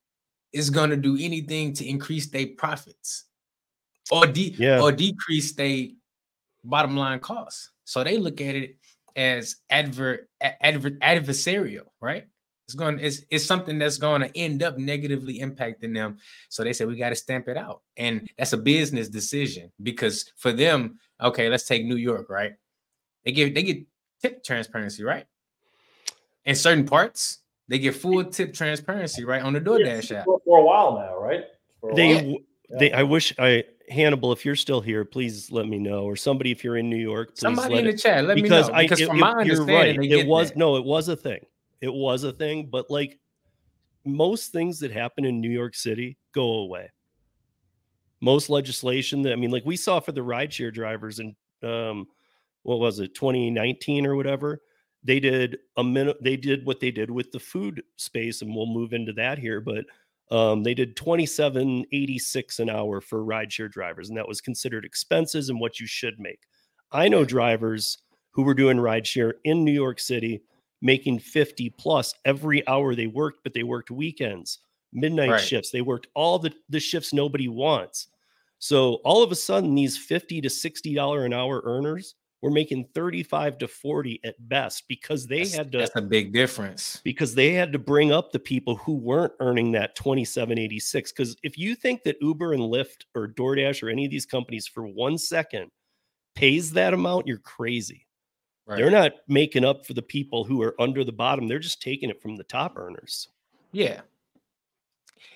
[0.53, 3.27] is gonna do anything to increase their profits
[4.11, 4.81] or de- Yeah.
[4.81, 5.87] or decrease their
[6.65, 7.71] bottom line costs.
[7.85, 8.80] So they look at it
[9.17, 12.27] as adver, adver adversarial, right?
[12.67, 16.19] It's going it's, it's something that's going to end up negatively impacting them.
[16.51, 17.83] So they said we got to stamp it out.
[17.97, 22.53] And that's a business decision because for them, okay, let's take New York, right?
[23.25, 23.85] They get they get
[24.23, 25.27] tip transparency, right?
[26.45, 29.43] In certain parts, they get full tip transparency, right?
[29.43, 30.25] On the DoorDash app.
[30.25, 31.45] For, for a while now, right?
[31.81, 32.17] For a They while.
[32.19, 32.45] w-
[32.79, 36.05] they I wish I Hannibal, if you're still here, please let me know.
[36.05, 38.37] Or somebody, if you're in New York, please Somebody let in the it- chat, let
[38.37, 38.75] me because know.
[38.75, 40.11] I Because it- from it- my you're understanding, right.
[40.13, 40.57] It was that.
[40.59, 41.45] no, it was a thing.
[41.81, 43.19] It was a thing, but like
[44.05, 46.89] most things that happen in New York City go away.
[48.21, 52.07] Most legislation that I mean, like we saw for the rideshare drivers in um,
[52.63, 54.61] what was it, 2019 or whatever.
[55.03, 56.19] They did a minute.
[56.23, 59.61] They did what they did with the food space, and we'll move into that here.
[59.63, 59.87] But
[60.31, 65.61] um, they did 27.86 an hour for rideshare drivers, and that was considered expenses and
[65.61, 66.41] what you should make.
[66.93, 67.99] I know drivers
[68.33, 70.43] who were doing rideshare in New York City
[70.83, 74.61] making 50 plus every hour they worked, but they worked weekends,
[74.93, 75.41] midnight Right.
[75.41, 75.71] shifts.
[75.71, 78.09] They worked all the, the shifts nobody wants.
[78.59, 82.87] So all of a sudden, these 50 to 60 dollar an hour earners were making
[82.95, 87.01] 35 to 40 at best because they That's, had to that's a big difference.
[87.05, 91.59] because they had to bring up the people who weren't earning that 2786 because if
[91.59, 95.19] you think that uber and lyft or doordash or any of these companies for one
[95.19, 95.71] second
[96.35, 98.07] pays that amount you're crazy
[98.67, 98.79] Right.
[98.79, 102.09] they're not making up for the people who are under the bottom they're just taking
[102.09, 103.29] it from the top earners
[103.73, 104.01] Yeah.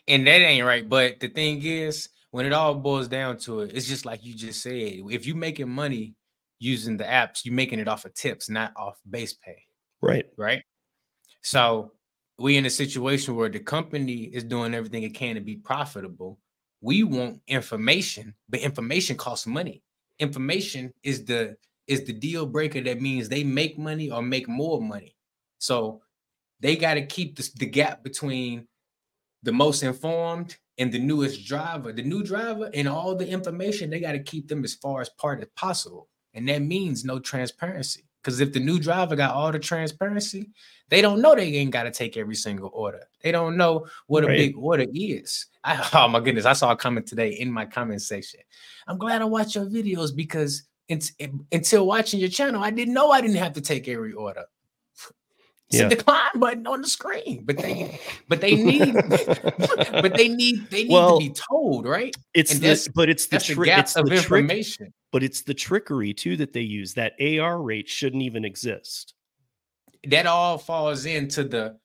[0.09, 0.87] And that ain't right.
[0.89, 4.35] But the thing is, when it all boils down to it, it's just like you
[4.35, 4.73] just said.
[5.11, 6.15] If you're making money
[6.65, 9.63] using the apps, you're making it off of tips, not off base pay,
[10.01, 10.63] right right?
[11.43, 11.93] So
[12.39, 16.39] we in a situation where the company is doing everything it can to be profitable.
[16.81, 19.83] We want information, but information costs money.
[20.19, 24.81] Information is the is the deal breaker that means they make money or make more
[24.81, 25.17] money.
[25.59, 26.01] So
[26.61, 28.67] they got to keep this, the gap between
[29.43, 31.93] the most informed and the newest driver.
[31.93, 35.11] The new driver and all the information, they got to keep them as far as
[35.11, 36.09] part as possible.
[36.35, 38.05] And that means no transparency.
[38.23, 40.51] Because if the new driver got all the transparency,
[40.89, 43.03] they don't know they ain't got to take every single order.
[43.23, 44.39] They don't know what a Right.
[44.39, 45.47] big order is.
[45.63, 48.41] I, oh my goodness, I saw a comment today in my comment section.
[48.87, 53.21] I'm glad I watch your videos because until watching your channel, I didn't know I
[53.21, 54.45] didn't have to take every order.
[55.71, 55.87] It's yeah.
[55.87, 58.95] a decline button on the screen, but they, but they need,
[59.93, 62.15] but they need, they need well, to be told, right?
[62.35, 64.85] It's this, but it's the, tri- it's of the information.
[64.85, 66.93] Trick, but it's the trickery too that they use.
[66.95, 69.15] That AR rate shouldn't even exist.
[70.09, 71.79] That all falls into the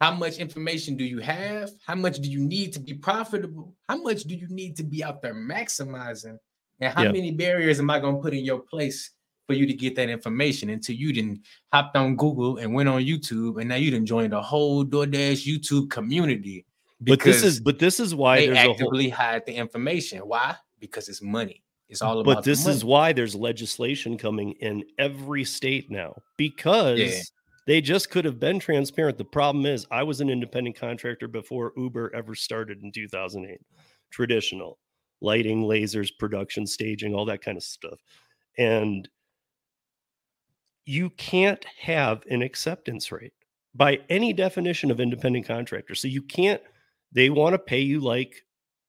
[0.00, 1.72] how much information do you have?
[1.86, 3.74] How much do you need to be profitable?
[3.86, 6.38] How much do you need to be out there maximizing?
[6.80, 9.10] And how many barriers am I going to put in your place
[9.46, 13.02] for you to get that information until you didn't hopped on Google and went on
[13.02, 16.64] YouTube and now you didn't join the whole DoorDash YouTube community.
[16.98, 19.18] But this is but this is why they actively whole...
[19.18, 20.20] hide the information.
[20.20, 20.56] Why?
[20.80, 21.63] Because it's money.
[21.88, 22.36] It's all about.
[22.36, 27.20] But this is why there's legislation coming in every state now because yeah.
[27.66, 29.18] they just could have been transparent.
[29.18, 33.60] The problem is, I was an independent contractor before Uber ever started in 2008.
[34.10, 34.78] Traditional
[35.20, 37.98] lighting, lasers, production, staging, all that kind of stuff,
[38.58, 39.08] and
[40.86, 43.32] you can't have an acceptance rate
[43.74, 45.94] by any definition of independent contractor.
[45.94, 46.60] So you can't,
[47.12, 48.44] they want to pay you like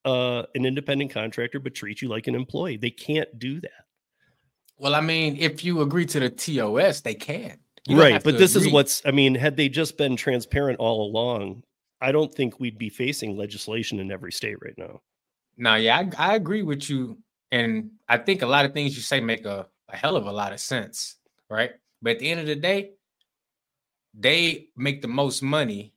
[0.05, 2.77] uh, an independent contractor, but treat you like an employee.
[2.77, 3.71] They can't do that.
[4.77, 7.57] Well, I mean, if you agree to the TOS, they can.
[7.89, 8.23] Right.
[8.23, 8.67] But this agree.
[8.67, 11.63] is what's, I mean, had they just been transparent all along,
[12.01, 15.01] I don't think we'd be facing legislation in every state right now.
[15.57, 17.17] Now, yeah, I, I agree with you.
[17.51, 20.31] And I think a lot of things you say make a, a hell of a
[20.31, 21.15] lot of sense.
[21.49, 21.71] Right.
[22.01, 22.91] But at the end of the day,
[24.13, 25.93] they make the most money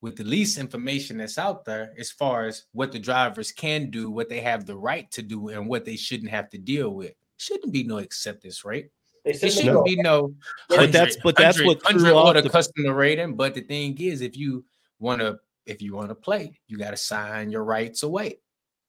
[0.00, 4.10] with the least information that's out there as far as what the drivers can do,
[4.10, 7.12] what they have the right to do, and what they shouldn't have to deal with.
[7.36, 8.90] Shouldn't be no acceptance rate.
[9.24, 9.82] It shouldn't no.
[9.82, 10.34] be no.
[10.68, 12.50] But that's but that's what hundred order the...
[12.50, 13.34] customer rating.
[13.34, 14.64] But the thing is, if you
[14.98, 18.38] want to, if you want to play, you got to sign your rights away.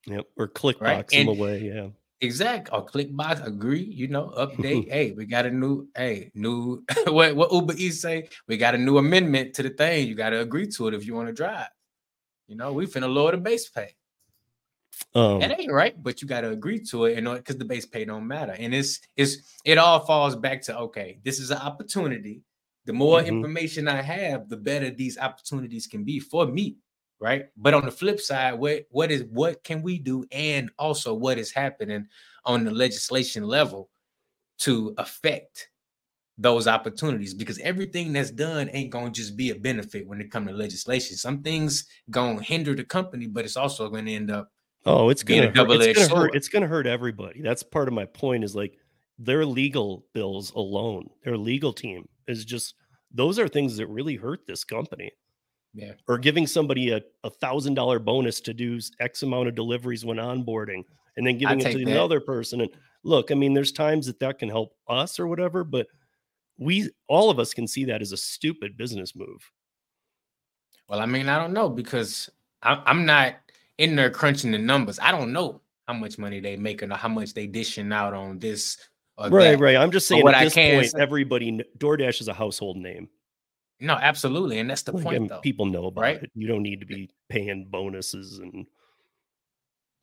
[0.05, 0.97] Yep, or click right?
[0.97, 1.59] box them away.
[1.59, 1.89] Yeah,
[2.21, 4.89] Exact or click box, agree, you know, update.
[4.91, 8.27] hey, we got a new, hey, new what what Uber Eats say?
[8.47, 10.07] We got a new amendment to the thing.
[10.07, 11.69] You got to agree to it if you want to drive.
[12.47, 13.95] You know, we finna lower the base pay.
[15.15, 17.65] Um, that ain't right, but you got to agree to it, you know, because the
[17.65, 18.55] base pay don't matter.
[18.57, 22.41] And it's it's it all falls back to okay, this is an opportunity.
[22.85, 23.27] The more mm-hmm.
[23.27, 26.77] information I have, the better these opportunities can be for me
[27.19, 27.45] right?
[27.57, 31.37] But on the flip side, what what is what can we do, and also what
[31.37, 32.07] is happening
[32.45, 33.89] on the legislation level
[34.59, 35.69] to affect
[36.37, 37.33] those opportunities?
[37.33, 41.17] Because everything that's done ain't gonna just be a benefit when it comes to legislation.
[41.17, 44.51] Some things gonna hinder the company, but it's also gonna end up.
[44.85, 46.35] Oh, it's gonna, hurt, it's gonna hurt.
[46.35, 47.41] It's gonna hurt everybody.
[47.41, 48.43] That's part of my point.
[48.43, 48.77] Is like
[49.17, 52.75] their legal bills alone, their legal team is just
[53.11, 55.11] those are things that really hurt this company.
[55.73, 55.93] Yeah.
[56.07, 60.17] Or giving somebody a, a thousand dollar bonus to do X amount of deliveries when
[60.17, 60.83] onboarding
[61.15, 61.91] and then giving it to that.
[61.91, 62.61] another person.
[62.61, 62.71] And
[63.03, 65.87] look, I mean, there's times that that can help us or whatever, but
[66.57, 69.51] we, all of us can see that as a stupid business move.
[70.87, 72.29] Well, I mean, I don't know because
[72.63, 73.35] I, I'm not
[73.77, 74.99] in there crunching the numbers.
[74.99, 78.39] I don't know how much money they making or how much they dishing out on
[78.39, 78.77] this.
[79.17, 79.59] right, that.
[79.59, 79.75] right.
[79.75, 83.07] I'm just saying at this point, say, everybody, DoorDash is a household name.
[83.79, 85.29] No, absolutely, and that's the point.
[85.29, 86.23] Though, people know about right?
[86.23, 86.31] it.
[86.35, 88.65] You don't need to be paying bonuses and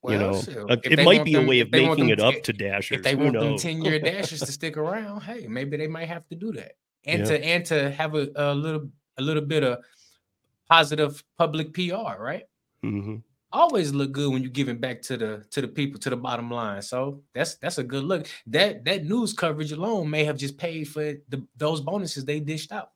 [0.02, 2.98] well, you know, it might be them, a way of making it up to dashers.
[2.98, 6.26] If they want them ten year dashers to stick around, hey, maybe they might have
[6.28, 6.72] to do that,
[7.04, 7.24] and yeah.
[7.24, 9.84] to and to have a, a little a little bit of
[10.68, 12.44] positive public PR, right?
[12.84, 13.16] Mm-hmm.
[13.52, 16.50] Always look good when you're giving back to the to the people to the bottom
[16.50, 16.82] line.
[16.82, 18.28] So that's that's a good look.
[18.46, 22.70] That that news coverage alone may have just paid for the, those bonuses they dished
[22.70, 22.90] out.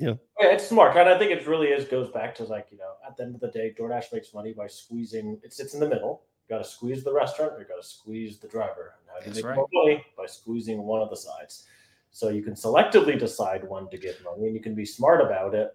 [0.00, 0.14] Yeah.
[0.40, 0.96] Yeah, it's smart.
[0.96, 3.34] And I think it really is goes back to like, you know, at the end
[3.34, 6.22] of the day, DoorDash makes money by squeezing it sits in the middle.
[6.48, 8.94] You gotta squeeze the restaurant, you gotta squeeze the driver.
[9.00, 9.56] And how do you make right.
[9.56, 10.04] more money?
[10.16, 11.66] By squeezing one of the sides.
[12.10, 15.54] So you can selectively decide when to give money and you can be smart about
[15.54, 15.74] it.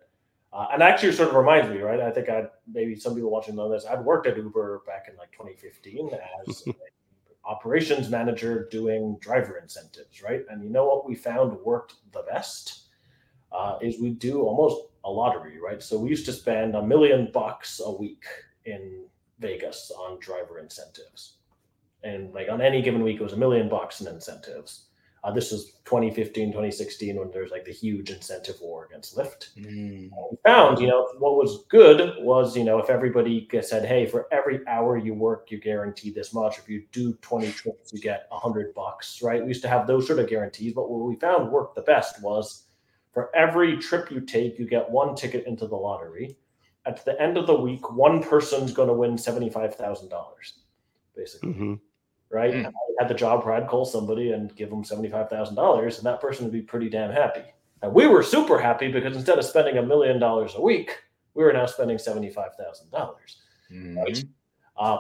[0.52, 2.00] Uh, and actually sort of reminds me, right?
[2.00, 3.86] I think I maybe some people watching know this.
[3.86, 6.12] I'd worked at Uber back in like 2015
[6.48, 6.64] as
[7.46, 10.46] operations manager doing driver incentives, right?
[10.50, 12.85] And you know what we found worked the best?
[13.52, 15.82] Uh, is we do almost a lottery, right?
[15.82, 18.26] So we used to spend a million bucks a week
[18.66, 19.06] in
[19.40, 21.38] Vegas on driver incentives.
[22.04, 24.86] And like on any given week, it was a million bucks in incentives.
[25.26, 29.56] Uh, this was 2015, 2016, when there's like the huge incentive war against Lyft.
[29.58, 30.12] Mm.
[30.12, 34.28] We found, you know, what was good was, you know, if everybody said, hey, for
[34.32, 36.60] every hour you work, you guarantee this much.
[36.60, 39.42] If you do 20 trips, you get 100 bucks, right?
[39.42, 40.74] We used to have those sort of guarantees.
[40.74, 42.65] But what we found worked the best was
[43.16, 46.38] for every trip you take, you get one ticket into the lottery.
[46.86, 50.12] At the end of the week, one person's going to win $75,000,
[51.16, 51.50] basically.
[51.50, 51.74] Mm-hmm.
[52.30, 52.54] right?
[52.54, 52.66] Mm.
[52.68, 56.44] I had the job where I'd call somebody and give them $75,000 and that person
[56.44, 57.44] would be pretty damn happy.
[57.82, 60.98] And we were super happy because instead of spending a million dollars a week,
[61.36, 62.92] we were now spending $75,000.
[62.92, 63.38] dollars
[63.72, 63.98] mm-hmm.
[63.98, 64.24] right?
[64.76, 64.98] Uh,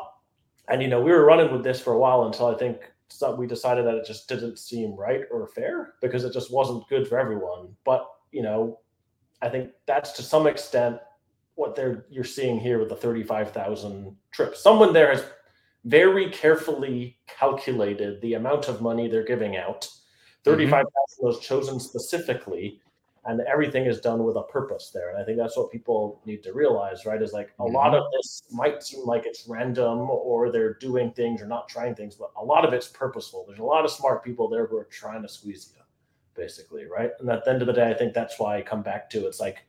[0.69, 2.77] and, you know, we were running with this for a while until I think
[3.37, 7.07] we decided that it just didn't seem right or fair because it just wasn't good
[7.07, 7.75] for everyone.
[7.85, 8.79] But, you know,
[9.41, 10.97] I think that's to some extent
[11.55, 14.61] what they're you're seeing here with the 35,000 trips.
[14.61, 15.25] Someone there has
[15.85, 19.81] very carefully calculated the amount of money they're giving out.
[19.81, 20.51] Mm-hmm.
[20.51, 21.25] 35,000 mm-hmm.
[21.25, 22.81] was chosen specifically
[23.25, 25.09] and everything is done with a purpose there.
[25.09, 27.21] And I think that's what people need to realize, right?
[27.21, 27.75] Is like a mm-hmm.
[27.75, 31.95] lot of this might seem like it's random or they're doing things or not trying
[31.95, 33.43] things, but a lot of it's purposeful.
[33.47, 35.81] There's a lot of smart people there who are trying to squeeze you,
[36.35, 37.11] basically, right?
[37.19, 39.25] And at the end of the day, I think that's why I come back to
[39.25, 39.65] it's like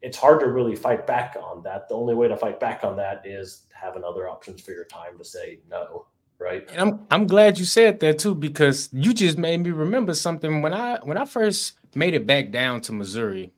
[0.00, 1.88] it's hard to really fight back on that.
[1.88, 5.18] The only way to fight back on that is having other options for your time
[5.18, 6.06] to say no,
[6.38, 6.66] right?
[6.70, 10.62] And I'm I'm glad you said that too because you just made me remember something
[10.62, 13.52] when I when I first made it back down to Missouri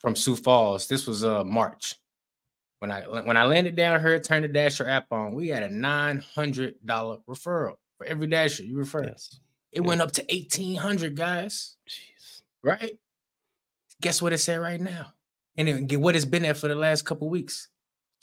[0.00, 0.86] from Sioux Falls.
[0.86, 1.96] This was uh March.
[2.80, 5.70] When I when I landed down here, turned the Dasher app on, we had a
[5.70, 9.04] nine hundred dollar referral for every Dasher you refer.
[9.04, 9.40] Yes.
[9.72, 9.88] It yes.
[9.88, 11.76] went up to eighteen hundred guys.
[11.88, 12.42] Jeez.
[12.62, 12.98] Right?
[14.02, 15.14] Guess what it said right now?
[15.56, 17.68] and then get what it's been at for the last couple weeks.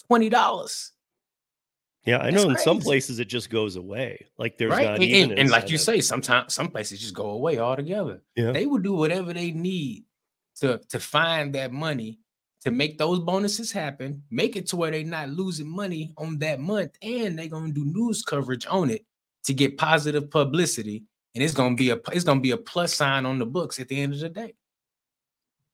[0.08, 0.91] Twenty dollars.
[2.06, 4.26] Yeah, I know in some places it just goes away.
[4.38, 4.86] Like there's right?
[4.86, 8.22] not and, and, and like you say, sometimes some places just go away altogether.
[8.36, 8.52] Yeah.
[8.52, 10.06] They will do whatever they need
[10.58, 12.20] to to find that money
[12.62, 16.60] to make those bonuses happen, make it to where they're not losing money on that
[16.60, 19.06] month, and they're gonna do news coverage on it
[19.44, 21.04] to get positive publicity.
[21.36, 23.88] And it's gonna be a it's gonna be a plus sign on the books at
[23.88, 24.56] the end of the day.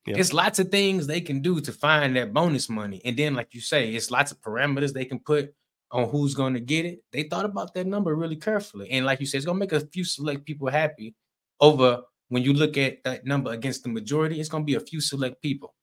[0.06, 0.18] Yeah.
[0.18, 3.02] It's lots of things they can do to find that bonus money.
[3.04, 5.54] And then, like you say, it's lots of parameters they can put
[5.92, 7.00] on who's going to get it.
[7.12, 8.90] They thought about that number really carefully.
[8.92, 11.16] And like you said, it's going to make a few select people happy
[11.60, 14.80] over when you look at that number against the majority, it's going to be a
[14.80, 15.74] few select people.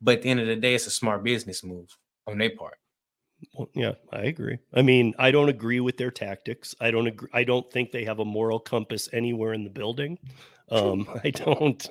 [0.00, 2.76] But at the end of the day, it's a smart business move on their part.
[3.54, 4.58] Well, yeah, I agree.
[4.74, 6.74] I mean, I don't agree with their tactics.
[6.80, 7.28] I don't agree.
[7.32, 10.18] I don't think they have a moral compass anywhere in the building.
[10.70, 11.86] Um, I don't.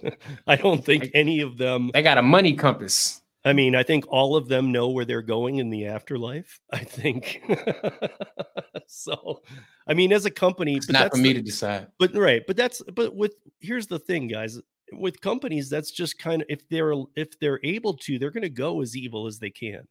[0.47, 1.91] I don't think any of them.
[1.93, 3.21] They got a money compass.
[3.45, 6.59] I mean, I think all of them know where they're going in the afterlife.
[6.73, 7.43] I think
[8.87, 9.43] so.
[9.87, 11.87] I mean, as a company, it's not for me the, to decide.
[11.99, 14.59] But right, but that's but with here's the thing, guys.
[14.93, 18.49] With companies, that's just kind of if they're if they're able to, they're going to
[18.49, 19.87] go as evil as they can.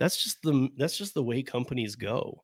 [0.00, 2.42] That's just the that's just the way companies go.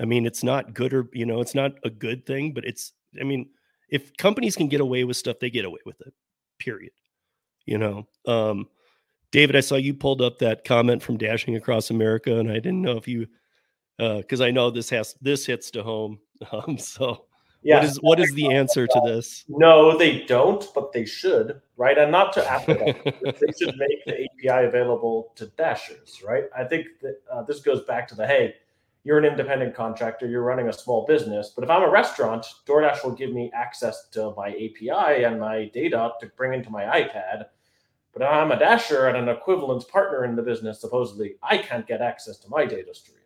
[0.00, 2.92] I mean, it's not good or you know, it's not a good thing, but it's
[3.20, 3.48] I mean,
[3.88, 6.14] if companies can get away with stuff, they get away with it.
[6.60, 6.92] Period.
[7.66, 8.68] You know, um,
[9.32, 12.82] David, I saw you pulled up that comment from Dashing Across America, and I didn't
[12.82, 13.26] know if you,
[13.96, 16.18] because uh, I know this has this hits to home.
[16.52, 17.26] Um, so,
[17.62, 19.44] yeah, what is what is the answer to this?
[19.46, 21.98] No, they don't, but they should, right?
[21.98, 26.44] And not to Apple, they should make the API available to Dashers, right?
[26.56, 28.54] I think that uh, this goes back to the hey,
[29.04, 31.52] you're an independent contractor, you're running a small business.
[31.54, 35.70] But if I'm a restaurant, DoorDash will give me access to my API and my
[35.72, 37.46] data to bring into my iPad.
[38.12, 42.00] But I'm a dasher and an equivalent partner in the business, supposedly I can't get
[42.00, 43.18] access to my data stream.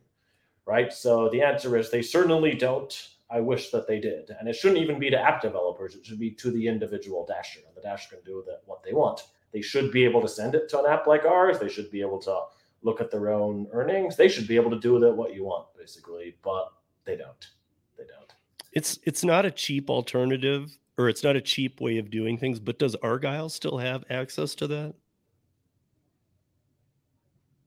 [0.66, 0.92] Right.
[0.92, 3.08] So the answer is they certainly don't.
[3.30, 4.30] I wish that they did.
[4.38, 7.60] And it shouldn't even be to app developers, it should be to the individual dasher.
[7.66, 9.22] And the dasher can do with it what they want.
[9.52, 11.58] They should be able to send it to an app like ours.
[11.58, 12.42] They should be able to
[12.82, 14.16] look at their own earnings.
[14.16, 16.72] They should be able to do with it what you want, basically, but
[17.04, 17.48] they don't.
[17.96, 18.32] They don't.
[18.72, 22.58] It's it's not a cheap alternative, or it's not a cheap way of doing things.
[22.60, 24.94] But does Argyle still have access to that?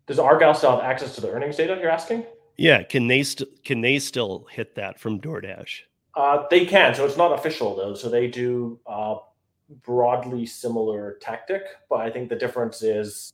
[0.07, 1.77] Does Argyle still have access to the earnings data?
[1.79, 2.25] You're asking?
[2.57, 5.81] Yeah, can they still can they still hit that from DoorDash?
[6.15, 6.95] Uh, they can.
[6.95, 7.93] So it's not official though.
[7.93, 9.17] So they do uh,
[9.83, 13.33] broadly similar tactic, but I think the difference is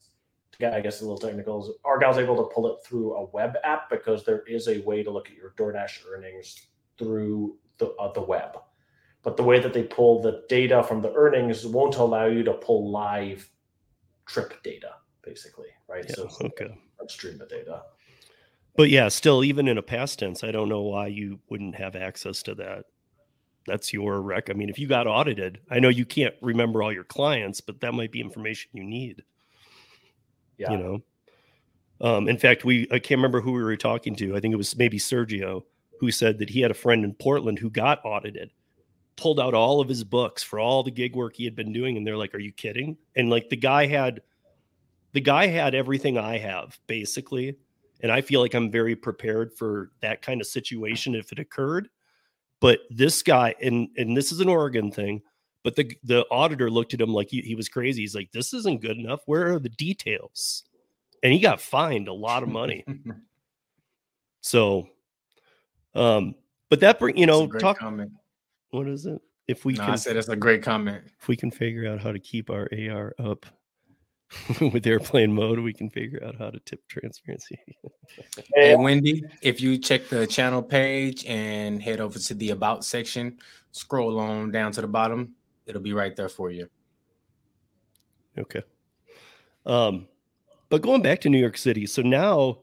[0.62, 3.90] I guess a little technical, is Argyle's able to pull it through a web app
[3.90, 6.60] because there is a way to look at your DoorDash earnings
[6.98, 8.58] through the uh, the web.
[9.24, 12.54] But the way that they pull the data from the earnings won't allow you to
[12.54, 13.50] pull live
[14.26, 16.06] trip data, basically, right?
[16.08, 17.84] Yeah, so okay, stream the data.
[18.76, 21.96] But yeah, still, even in a past tense, I don't know why you wouldn't have
[21.96, 22.86] access to that.
[23.66, 24.50] That's your rec.
[24.50, 27.80] I mean, if you got audited, I know you can't remember all your clients, but
[27.82, 29.24] that might be information you need.
[30.58, 30.72] Yeah.
[30.72, 31.04] You know,
[32.02, 34.36] um, in fact, we I can't remember who we were talking to.
[34.36, 35.64] I think it was maybe Sergio
[36.00, 38.52] who said that he had a friend in Portland who got audited,
[39.16, 41.98] pulled out all of his books for all the gig work he had been doing,
[41.98, 44.22] and they're like, "Are you kidding?" And like the guy had,
[45.14, 47.58] the guy had everything I have basically,
[48.02, 51.90] and I feel like I'm very prepared for that kind of situation if it occurred.
[52.60, 55.22] But this guy, and and this is an Oregon thing,
[55.64, 58.02] but the the auditor looked at him like he, he was crazy.
[58.02, 59.22] He's like, "This isn't good enough.
[59.26, 60.64] Where are the details?"
[61.24, 62.86] And he got fined a lot of money.
[64.42, 64.90] so,
[65.96, 66.36] um,
[66.70, 67.80] but that bring you know talk.
[67.80, 68.12] Comment.
[68.74, 69.22] What is it?
[69.48, 71.04] If we no, can, I said that's a great comment.
[71.22, 73.46] If we can figure out how to keep our AR up
[74.74, 77.60] with airplane mode, we can figure out how to tip transparency.
[78.56, 83.38] hey, Wendy, if you check the channel page and head over to the about section,
[83.74, 85.36] scroll on down to the bottom,
[85.68, 86.68] it'll be right there for you.
[88.40, 88.64] Okay.
[89.68, 90.08] Um,
[90.70, 92.58] but going back to New York City, so now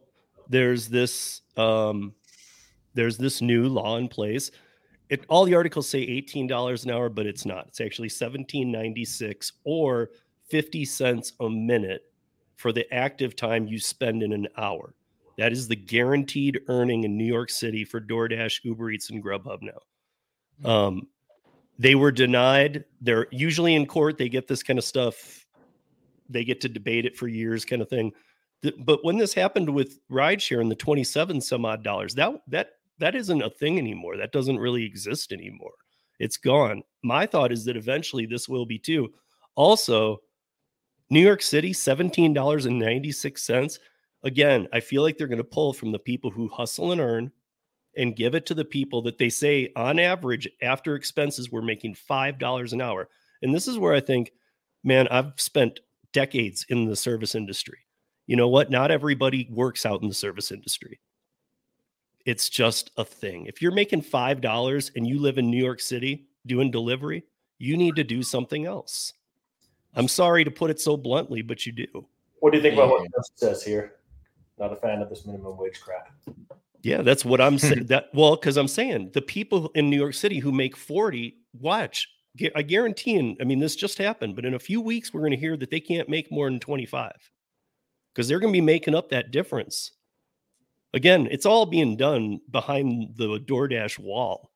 [0.49, 2.15] there's this um,
[2.95, 4.51] there's this new law in place.
[5.11, 7.67] It all the articles say eighteen dollars an hour, but it's not.
[7.69, 10.11] It's actually seventeen ninety six or
[10.51, 12.03] 50 cents a minute
[12.57, 14.95] for the active time you spend in an hour.
[15.39, 19.63] That is the guaranteed earning in New York City for DoorDash, Uber Eats, and Grubhub
[19.63, 19.79] now.
[20.61, 20.67] Hmm.
[20.67, 21.09] Um,
[21.79, 22.85] they were denied.
[23.01, 24.19] They're usually in court.
[24.19, 25.47] They get this kind of stuff.
[26.29, 28.13] They get to debate it for years, kind of thing.
[28.81, 33.15] But when this happened with rideshare and the 27 some odd dollars, that that that
[33.15, 34.17] isn't a thing anymore.
[34.17, 35.73] That doesn't really exist anymore.
[36.19, 36.83] It's gone.
[37.03, 39.13] My thought is that eventually this will be too.
[39.55, 40.19] Also,
[41.09, 43.79] New York City, $17.96.
[44.23, 47.33] Again, I feel like they're going to pull from the people who hustle and earn
[47.97, 51.95] and give it to the people that they say on average after expenses we're making
[51.95, 53.09] $5 an hour.
[53.43, 54.33] And this is where I think,
[54.85, 55.81] man, I've spent
[56.13, 57.79] decades in the service industry.
[58.27, 58.71] You know what?
[58.71, 61.01] Not everybody works out in the service industry.
[62.27, 63.47] It's just a thing.
[63.47, 67.25] If you're making $5 and you live in New York City doing delivery,
[67.59, 69.13] you need to do something else.
[69.95, 72.07] I'm sorry to put it so bluntly, but you do.
[72.41, 73.97] What do you think about what Chris says here?
[74.59, 76.11] Not a fan of this minimum wage crap.
[76.83, 77.87] Yeah, that's what I'm saying.
[77.89, 82.09] that well, because I'm saying the people in New York City who make 40, watch.
[82.55, 85.33] I guarantee, and I mean, this just happened, but in a few weeks, we're going
[85.33, 87.11] to hear that they can't make more than 25
[88.15, 89.93] because they're going to be making up that difference.
[90.93, 94.51] Again, it's all being done behind the DoorDash wall.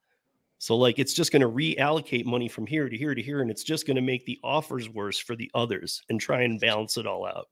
[0.59, 3.51] So like it's just going to reallocate money from here to here to here and
[3.51, 6.97] it's just going to make the offers worse for the others and try and balance
[6.97, 7.49] it all out.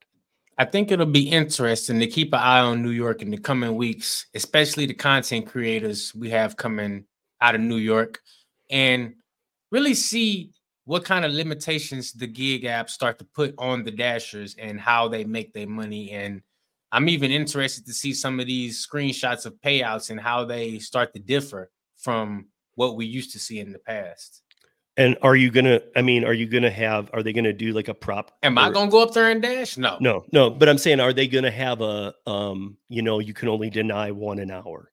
[0.59, 3.75] I think it'll be interesting to keep an eye on New York in the coming
[3.75, 7.05] weeks, especially the content creators we have coming
[7.41, 8.21] out of New York
[8.71, 9.15] and
[9.71, 10.53] really see
[10.85, 15.09] what kind of limitations the gig apps start to put on the dashers and how
[15.09, 16.43] they make their money and
[16.93, 21.15] I'm even interested to see some of these screenshots of payouts and how they start
[21.15, 24.43] to differ from what we used to see in the past.
[24.99, 25.81] And are you gonna?
[25.97, 27.09] I mean, are you gonna have?
[27.15, 28.31] Are they gonna do like a prop?
[28.43, 29.79] Am or, I gonna go up there and dash?
[29.79, 30.51] No, no, no.
[30.51, 32.13] But I'm saying, are they gonna have a?
[32.27, 34.93] Um, you know, you can only deny one an hour.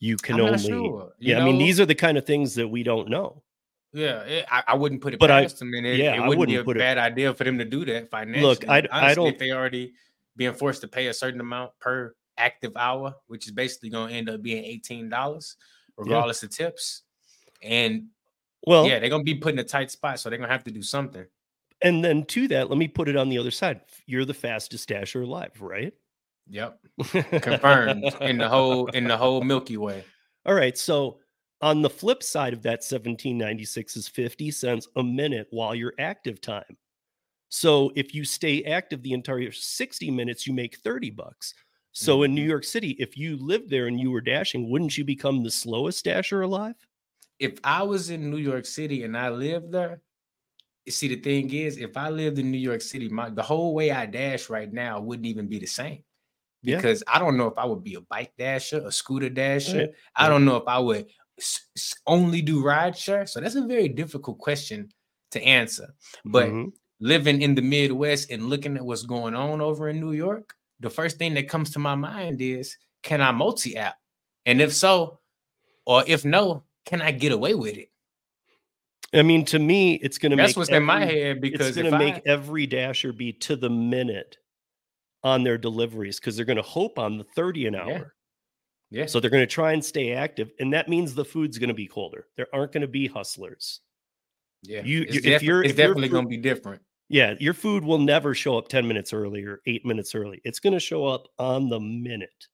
[0.00, 0.58] You can I'm only.
[0.58, 1.12] Sure.
[1.20, 3.44] You yeah, know, I mean, these are the kind of things that we don't know.
[3.92, 6.18] Yeah, it, I, I, wouldn't put it but past I, them, and it, yeah, it
[6.18, 8.42] wouldn't, wouldn't be a bad it, idea for them to do that financially.
[8.42, 9.28] Look, I, Honestly, I don't.
[9.28, 9.94] If they already
[10.36, 14.14] being forced to pay a certain amount per active hour, which is basically going to
[14.14, 15.56] end up being eighteen dollars,
[15.96, 16.46] regardless yeah.
[16.46, 17.02] of tips
[17.62, 18.06] and
[18.66, 20.70] well, yeah, they're gonna be put in a tight spot, so they're gonna have to
[20.70, 21.24] do something.
[21.82, 23.80] And then to that, let me put it on the other side.
[24.06, 25.92] You're the fastest dasher alive, right?
[26.48, 26.78] Yep.
[27.42, 30.04] Confirmed in the whole in the whole Milky Way.
[30.46, 30.76] All right.
[30.76, 31.18] So
[31.60, 36.40] on the flip side of that 1796 is 50 cents a minute while you're active
[36.40, 36.76] time.
[37.48, 41.54] So if you stay active the entire 60 minutes, you make 30 bucks.
[41.92, 42.24] So mm-hmm.
[42.24, 45.42] in New York City, if you lived there and you were dashing, wouldn't you become
[45.42, 46.74] the slowest dasher alive?
[47.38, 50.00] if I was in New York City and I lived there,
[50.88, 53.90] see the thing is, if I lived in New York City, my the whole way
[53.90, 56.02] I dash right now wouldn't even be the same.
[56.62, 57.16] Because yeah.
[57.16, 59.78] I don't know if I would be a bike dasher, a scooter dasher.
[59.78, 59.90] Right.
[60.16, 61.06] I don't know if I would
[62.06, 63.26] only do ride share.
[63.26, 64.88] So that's a very difficult question
[65.32, 65.94] to answer.
[66.24, 66.68] But mm-hmm.
[67.00, 70.90] Living in the Midwest and looking at what's going on over in New York, the
[70.90, 73.96] first thing that comes to my mind is, can I multi-app?
[74.44, 75.20] And if so,
[75.86, 77.90] or if no, can I get away with it?
[79.14, 81.76] I mean, to me, it's going to that's what's every, in my head because it's
[81.76, 84.36] going to make I, every dasher be to the minute
[85.22, 88.14] on their deliveries because they're going to hope on the 30 an hour.
[88.90, 89.00] Yeah.
[89.00, 89.06] yeah.
[89.06, 90.50] So they're going to try and stay active.
[90.58, 92.26] And that means the food's going to be colder.
[92.36, 93.80] There aren't going to be hustlers.
[94.62, 94.82] Yeah.
[94.82, 96.82] You, it's, if you're, it's if definitely going to be different.
[97.08, 97.34] Yeah.
[97.38, 100.40] Your food will never show up 10 minutes early or eight minutes early.
[100.44, 102.48] It's going to show up on the minute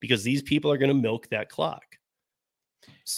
[0.00, 1.82] because these people are going to milk that clock.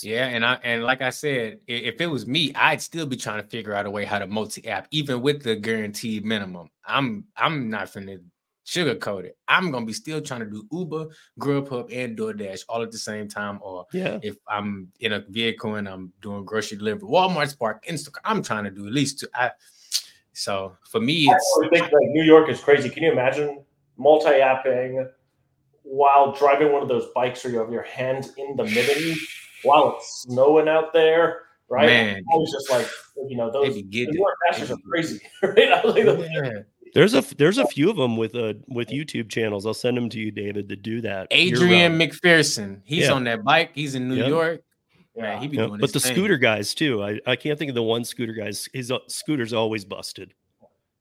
[0.03, 3.43] Yeah, and I and like I said, if it was me, I'd still be trying
[3.43, 6.71] to figure out a way how to multi-app, even with the guaranteed minimum.
[6.85, 8.21] I'm I'm not finna
[8.71, 9.37] sugarcoat it.
[9.49, 11.09] I'm gonna be still trying to do Uber,
[11.41, 13.59] Grubhub, and DoorDash all at the same time.
[13.63, 18.21] Or yeah, if I'm in a vehicle and I'm doing grocery delivery, Walmart Spark, Instacart,
[18.25, 19.27] I'm trying to do at least two.
[19.35, 19.51] I,
[20.33, 22.89] so for me, it's I think like New York is crazy.
[22.89, 23.65] Can you imagine
[23.97, 25.09] multi-apping
[25.83, 29.17] while driving one of those bikes where you have your hands in the middle
[29.65, 31.43] while it's snowing out there?
[31.69, 31.87] Right.
[31.87, 32.17] Man.
[32.17, 32.89] I was just like,
[33.29, 34.19] you know, those Maybe New.
[34.19, 35.21] York masters are crazy.
[35.43, 35.73] Right.
[35.73, 36.51] I was like, Yeah.
[36.95, 39.67] There's a there's a few of them with uh with YouTube channels.
[39.67, 41.29] I'll send them to you, David, to do that.
[41.31, 41.99] Adrian.
[41.99, 43.13] McPherson, he's Yeah.
[43.13, 43.71] on that bike.
[43.75, 44.29] He's in New Yep.
[44.29, 44.63] York.
[45.15, 45.23] yeah.
[45.23, 46.13] Man, he be Yeah, doing but the thing.
[46.15, 47.03] scooter guys too.
[47.03, 48.69] I, I can't think of the one scooter guys.
[48.73, 50.35] His uh, scooter's always busted.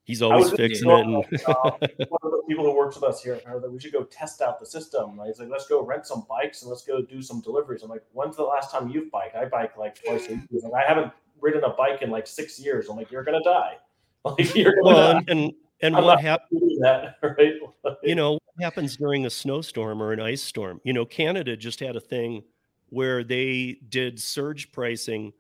[0.04, 1.06] He's always fixing it.
[1.06, 1.78] And uh, one
[2.24, 4.60] of the people who works with us here are that we should go test out
[4.60, 5.16] the system.
[5.18, 7.84] Like, he's like, let's go rent some bikes and let's go do some deliveries.
[7.84, 9.36] I'm like, when's the last time you've biked?
[9.36, 10.42] I bike like twice a week.
[10.64, 12.90] Like, I haven't ridden a bike in like six years.
[12.90, 13.78] I'm like, you're gonna die.
[14.26, 15.24] Like, you're gonna well, die.
[15.28, 16.80] and and, and I'm what happens?
[16.80, 17.56] that, right?
[17.84, 21.56] Like, you know what happens during a snowstorm or an ice storm you know canada
[21.56, 22.44] just had a thing
[22.90, 25.32] where they did surge pricing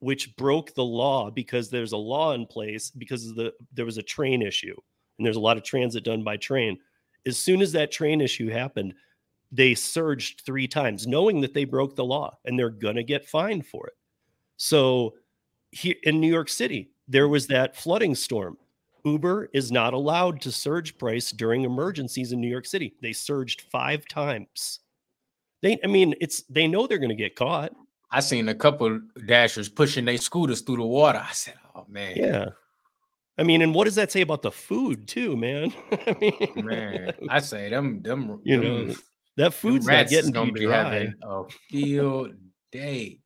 [0.00, 3.98] which broke the law because there's a law in place because of the there was
[3.98, 4.74] a train issue
[5.18, 6.78] and there's a lot of transit done by train
[7.26, 8.94] as soon as that train issue happened
[9.52, 13.26] they surged three times knowing that they broke the law and they're going to get
[13.26, 13.94] fined for it
[14.56, 15.14] so
[15.70, 18.56] here in new york city there was that flooding storm
[19.04, 22.94] Uber is not allowed to surge price during emergencies in New York City.
[23.02, 24.80] They surged five times.
[25.62, 27.72] They, I mean, it's they know they're going to get caught.
[28.10, 31.22] I seen a couple dashers pushing their scooters through the water.
[31.26, 32.48] I said, "Oh man, Yeah.
[33.36, 35.72] I mean, and what does that say about the food too, man?
[35.92, 38.94] I mean, man." I say them, them, You them, know,
[39.36, 40.76] that food's not getting gonna be dry.
[40.76, 42.34] having a field
[42.70, 43.20] day.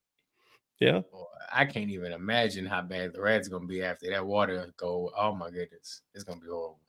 [0.80, 1.00] Yeah.
[1.12, 5.10] Boy, I can't even imagine how bad the rats gonna be after that water go.
[5.16, 6.80] Oh my goodness, it's gonna be horrible.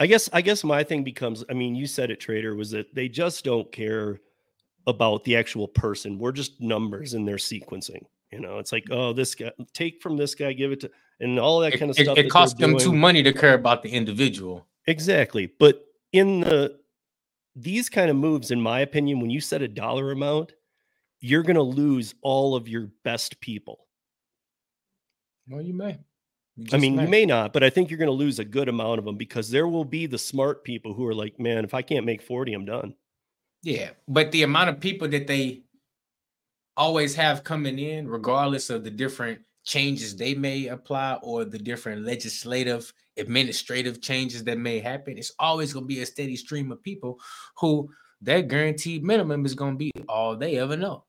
[0.00, 2.94] I guess I guess my thing becomes I mean you said it trader was that
[2.94, 4.20] they just don't care
[4.86, 6.18] about the actual person.
[6.18, 8.02] We're just numbers in their sequencing.
[8.32, 10.90] You know, it's like, oh, this guy take from this guy, give it to
[11.20, 12.18] and all that It, kind of it- stuff.
[12.18, 14.66] it they're costs them too money to care about the individual.
[14.86, 15.46] Exactly.
[15.58, 16.78] But in the
[17.54, 20.54] these kind of moves, in my opinion, when you set a dollar amount,
[21.20, 23.81] you're gonna lose all of your best people.
[25.52, 25.98] Well, you may.
[26.56, 28.44] You I just mean, you may not, but I think you're going to lose a
[28.44, 31.64] good amount of them because there will be the smart people who are like, man,
[31.64, 32.94] if I can't make 40, I'm done.
[33.62, 35.62] Yeah, but the amount of people that they
[36.76, 42.04] always have coming in, regardless of the different changes they may apply or the different
[42.04, 46.82] legislative, administrative changes that may happen, it's always going to be a steady stream of
[46.82, 47.18] people
[47.58, 47.88] who
[48.20, 51.04] their guaranteed minimum is going to be all they ever know.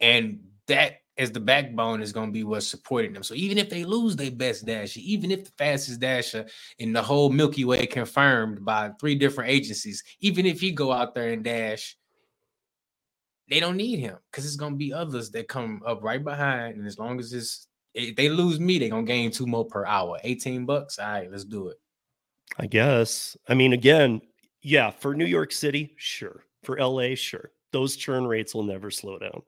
[0.00, 3.22] And that as the backbone is going to be what's supporting them.
[3.22, 6.46] So even if they lose their best dasher, even if the fastest dasher
[6.78, 11.14] in the whole Milky Way confirmed by three different agencies, even if he go out
[11.14, 11.96] there and dash,
[13.48, 16.78] they don't need him because it's gonna be others that come up right behind.
[16.78, 19.84] And as long as it's if they lose me, they're gonna gain two more per
[19.84, 20.18] hour.
[20.24, 20.98] 18 bucks.
[20.98, 21.76] All right, let's do it.
[22.58, 23.36] I guess.
[23.48, 24.20] I mean, again,
[24.62, 26.44] yeah, for New York City, sure.
[26.64, 27.52] For LA, sure.
[27.72, 29.42] Those churn rates will never slow down.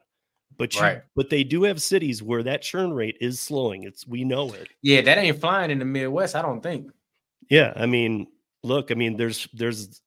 [0.58, 1.02] But you, Right.
[1.14, 3.84] but they do have cities where that churn rate is slowing.
[3.84, 4.68] It's we know it.
[4.82, 6.90] Yeah, that ain't flying in the Midwest, I don't think.
[7.50, 8.26] Yeah, I mean,
[8.62, 10.00] look, I mean, there's there's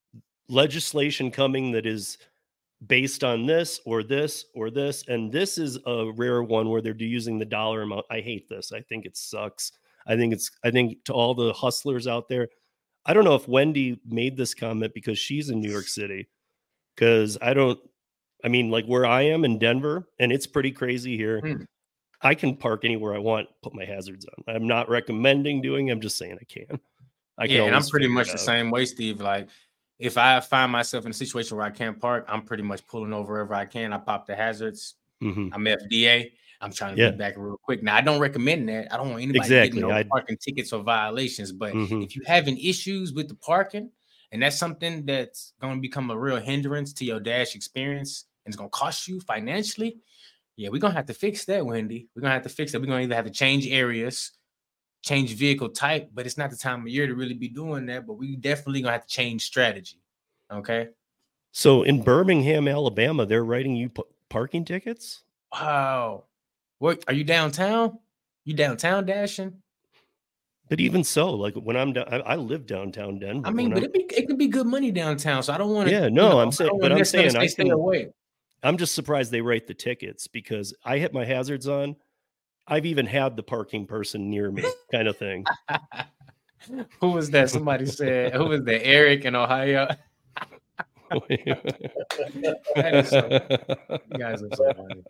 [0.47, 2.17] legislation coming that is
[2.87, 6.95] based on this or this or this, and this is a rare one where they're
[6.95, 8.05] using the dollar amount.
[8.09, 8.71] I hate this.
[8.71, 9.71] I think it sucks.
[10.07, 10.49] I think it's.
[10.63, 12.49] I think to all the hustlers out there,
[13.05, 16.27] I don't know if Wendy made this comment because she's in New York City,
[16.95, 17.79] because I don't.
[18.43, 21.39] I mean, like where I am in Denver, and it's pretty crazy here.
[21.41, 21.63] Hmm.
[22.21, 24.53] I can park anywhere I want, put my hazards on.
[24.55, 25.89] I'm not recommending doing.
[25.89, 26.79] I'm just saying I can.
[27.37, 29.21] I can yeah, and I'm pretty much the same way, Steve.
[29.21, 29.47] Like
[29.99, 33.13] if I find myself in a situation where I can't park, I'm pretty much pulling
[33.13, 33.93] over wherever I can.
[33.93, 34.95] I pop the hazards.
[35.21, 35.49] Mhm.
[35.53, 36.31] I'm FDA.
[36.61, 37.09] I'm trying to Yeah.
[37.09, 37.83] get back real quick.
[37.83, 38.93] Now I don't recommend that.
[38.93, 41.53] I don't want anybody Exactly, getting no parking tickets or violations.
[41.53, 42.03] But Mhm.
[42.03, 43.91] if you're having issues with the parking,
[44.33, 48.53] and that's something that's going to become a real hindrance to your dash experience, and
[48.53, 49.99] it's going to cost you financially.
[50.57, 52.09] Yeah, we're gonna have to fix that, Wendy.
[52.15, 52.81] We're gonna have to fix that.
[52.81, 54.31] We're gonna either have to change areas,
[55.03, 58.05] change vehicle type, but it's not the time of year to really be doing that.
[58.05, 60.01] But we definitely gonna have to change strategy.
[60.51, 60.89] Okay.
[61.53, 65.21] So in Birmingham, Alabama, they're writing you p- parking tickets.
[65.53, 66.25] Wow.
[66.79, 67.99] What are you downtown?
[68.43, 69.61] You downtown dashing?
[70.67, 73.47] But even so, like when I'm down, I, I live downtown Denver.
[73.47, 75.41] I mean, but it, be, it could be good money downtown.
[75.41, 75.95] So I don't want to.
[75.95, 78.09] Yeah, no, I'm saying- but I'm saying I stay can- away.
[78.63, 81.95] I'm just surprised they write the tickets because I hit my hazards on.
[82.67, 85.45] I've even had the parking person near me, kind of thing.
[87.01, 87.49] who was that?
[87.49, 88.85] Somebody said, who was that?
[88.85, 89.87] Eric in Ohio.
[91.11, 91.43] so, you
[94.17, 95.03] guys are so funny.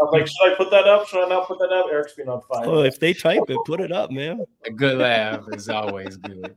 [0.00, 1.08] I'm like, should I put that up?
[1.08, 1.86] Should I not put that up?
[1.90, 2.70] Eric's been on fire.
[2.70, 4.44] Well, if they type it, put it up, man.
[4.64, 6.54] A good laugh is always good.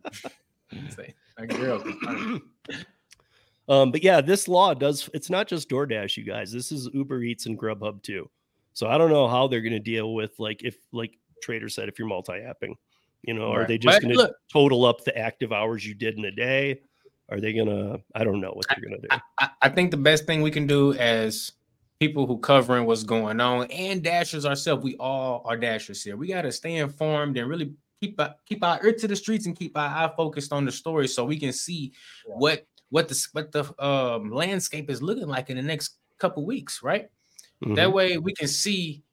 [1.38, 1.84] A girl.
[3.70, 5.10] Um, but yeah, this law does.
[5.14, 6.52] It's not just DoorDash, you guys.
[6.52, 8.30] This is Uber Eats and Grubhub too.
[8.74, 11.90] So I don't know how they're going to deal with like if like Trader said,
[11.90, 12.76] if you're multi-apping,
[13.22, 13.62] you know, right.
[13.62, 16.82] are they just going to total up the active hours you did in a day?
[17.30, 18.02] Are they going to?
[18.14, 19.18] I don't know what they're going to do.
[19.40, 21.54] I, I, think the best thing we can do as
[22.00, 26.18] people who covering what's going on and dashers ourselves, we all are dashers here.
[26.18, 29.58] We got to stay informed and really keep keep our ear to the streets and
[29.58, 31.94] keep our eye focused on the story so we can see
[32.28, 32.36] yeah.
[32.36, 36.84] what what the what the um, landscape is looking like in the next couple weeks,
[36.84, 37.10] right?
[37.66, 37.74] Mm-hmm.
[37.74, 39.04] That way we can see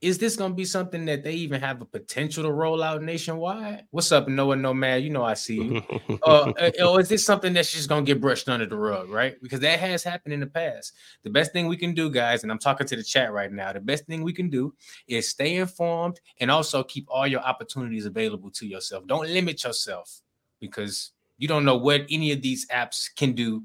[0.00, 3.02] is this going to be something that they even have a potential to roll out
[3.02, 3.86] nationwide?
[3.90, 5.02] What's up, Noah Nomad?
[5.02, 5.82] You know I see you.
[6.22, 9.10] uh, uh or is this something that's just going to get brushed under the rug,
[9.10, 9.34] right?
[9.42, 10.92] Because that has happened in the past.
[11.24, 13.72] The best thing we can do, guys, and I'm talking to the chat right now,
[13.72, 14.74] the best thing we can do
[15.08, 19.08] is stay informed and also keep all your opportunities available to yourself.
[19.08, 20.20] Don't limit yourself
[20.60, 23.62] because you don't know what any of these apps can do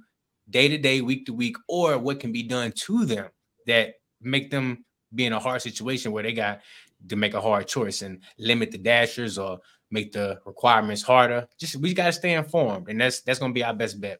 [0.49, 3.29] day to day, week to week, or what can be done to them
[3.67, 6.61] that make them be in a hard situation where they got
[7.07, 9.59] to make a hard choice and limit the dashers or
[9.91, 11.47] make the requirements harder.
[11.59, 14.19] Just we got to stay informed, and that's that's going to be our best bet.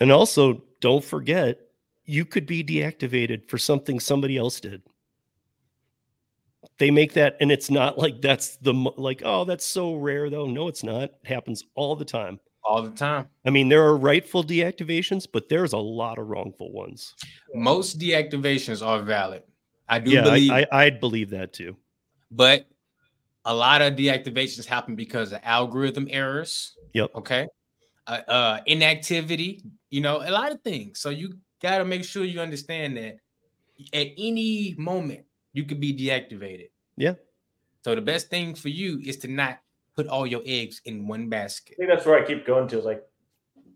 [0.00, 1.58] And also, don't forget,
[2.04, 4.82] you could be deactivated for something somebody else did.
[6.78, 10.46] They make that, and it's not like that's the like, oh, that's so rare though.
[10.46, 11.04] No, it's not.
[11.04, 12.40] It happens all the time.
[12.64, 13.28] All the time.
[13.44, 17.14] I mean, there are rightful deactivations, but there's a lot of wrongful ones.
[17.54, 19.42] Most deactivations are valid.
[19.88, 21.76] I do yeah, believe I, I, would believe that too.
[22.30, 22.66] But
[23.44, 26.74] a lot of deactivations happen because of algorithm errors.
[26.94, 27.10] Yep.
[27.16, 27.46] Okay.
[28.06, 31.00] Uh, uh, inactivity, you know, a lot of things.
[31.00, 33.16] So you got to make sure you understand that
[33.92, 36.68] at any moment you could be deactivated.
[36.96, 37.14] Yeah.
[37.82, 39.58] So the best thing for you is to not
[39.96, 41.76] put all your eggs in one basket.
[41.78, 42.78] I think that's where I keep going to.
[42.78, 43.02] Is like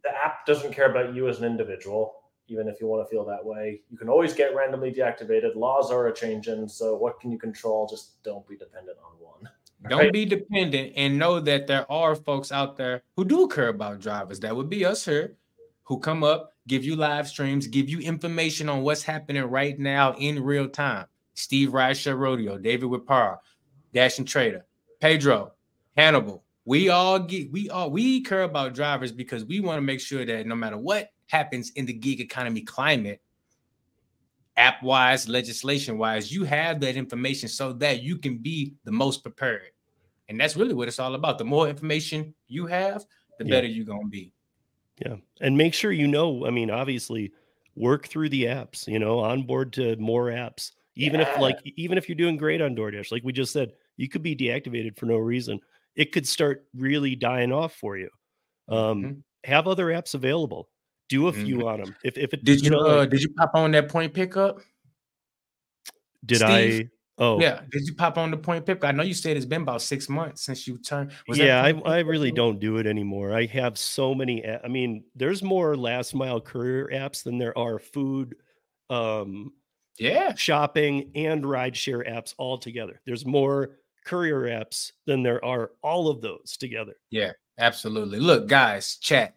[0.03, 2.15] the app doesn't care about you as an individual
[2.49, 3.81] even if you want to feel that way.
[3.91, 5.55] You can always get randomly deactivated.
[5.55, 7.87] Laws are a changing, so what can you control?
[7.87, 9.51] Just don't be dependent on one.
[9.89, 10.13] Don't right?
[10.13, 14.41] be dependent and know that there are folks out there who do care about drivers.
[14.41, 15.37] That would be us here
[15.85, 20.15] who come up, give you live streams, give you information on what's happening right now
[20.15, 21.07] in real time.
[21.35, 23.39] Steve Rideshare Rodeo, David Whipar,
[23.95, 24.67] Dashing Trader,
[25.01, 25.53] Pedro,
[25.99, 26.45] Hannibal.
[26.65, 30.25] We all get we all we care about drivers because we want to make sure
[30.25, 33.21] that no matter what happens in the gig economy climate,
[34.57, 39.25] app wise, legislation wise, you have that information so that you can be the most
[39.25, 39.71] prepared.
[40.29, 41.37] And that's really what it's all about.
[41.37, 43.05] The more information you have,
[43.39, 43.51] the yeah.
[43.51, 44.33] better you're going to be.
[45.05, 45.17] Yeah.
[45.41, 47.33] And make sure you know, I mean, obviously,
[47.75, 50.73] work through the apps, you know, onboard to more apps.
[50.95, 51.33] Even yeah.
[51.33, 54.23] if like even if you're doing great on DoorDash, like we just said, you could
[54.23, 55.59] be deactivated for no reason.
[55.99, 58.09] It could start really dying off for you.
[58.69, 59.13] Um, mm-hmm.
[59.45, 60.71] have other apps available
[61.09, 61.67] do a few mm-hmm.
[61.67, 61.97] on them.
[62.05, 64.61] If if it did you, you know, uh, did you pop on that point pickup?
[66.25, 66.89] Did Steve?
[67.19, 67.23] I?
[67.23, 67.63] Oh yeah.
[67.71, 68.89] Did you pop on the point pickup?
[68.89, 71.13] I know you said it's been about six months since you turned.
[71.29, 73.33] yeah, I, I really don't do it anymore.
[73.35, 74.47] I have so many.
[74.47, 78.37] I mean, there's more last mile courier apps than there are food,
[78.89, 79.53] um,
[79.99, 83.01] yeah, shopping and rideshare apps all together.
[83.05, 83.79] There's more
[84.09, 86.95] courier apps than there are all of those together.
[87.11, 88.19] Yeah, absolutely.
[88.19, 89.35] Look, guys, chat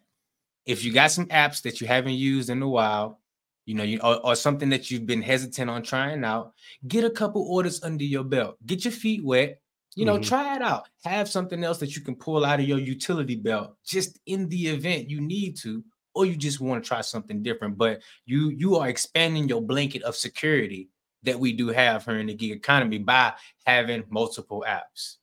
[0.66, 3.20] if you got some apps that you haven't used in a while,
[3.66, 6.52] you know, you or, or, something that you've been hesitant on trying out,
[6.88, 8.56] get a couple orders under your belt.
[8.66, 9.60] Get your feet wet.
[9.94, 10.22] You know, mm-hmm.
[10.22, 10.88] try it out.
[11.04, 14.68] Have something else that you can pull out of your utility belt just in the
[14.68, 17.76] event you need to, or you just want to try something different.
[17.76, 20.88] But you you are expanding your blanket of security
[21.24, 23.32] that we do have here in the gig economy by
[23.64, 25.16] having multiple apps.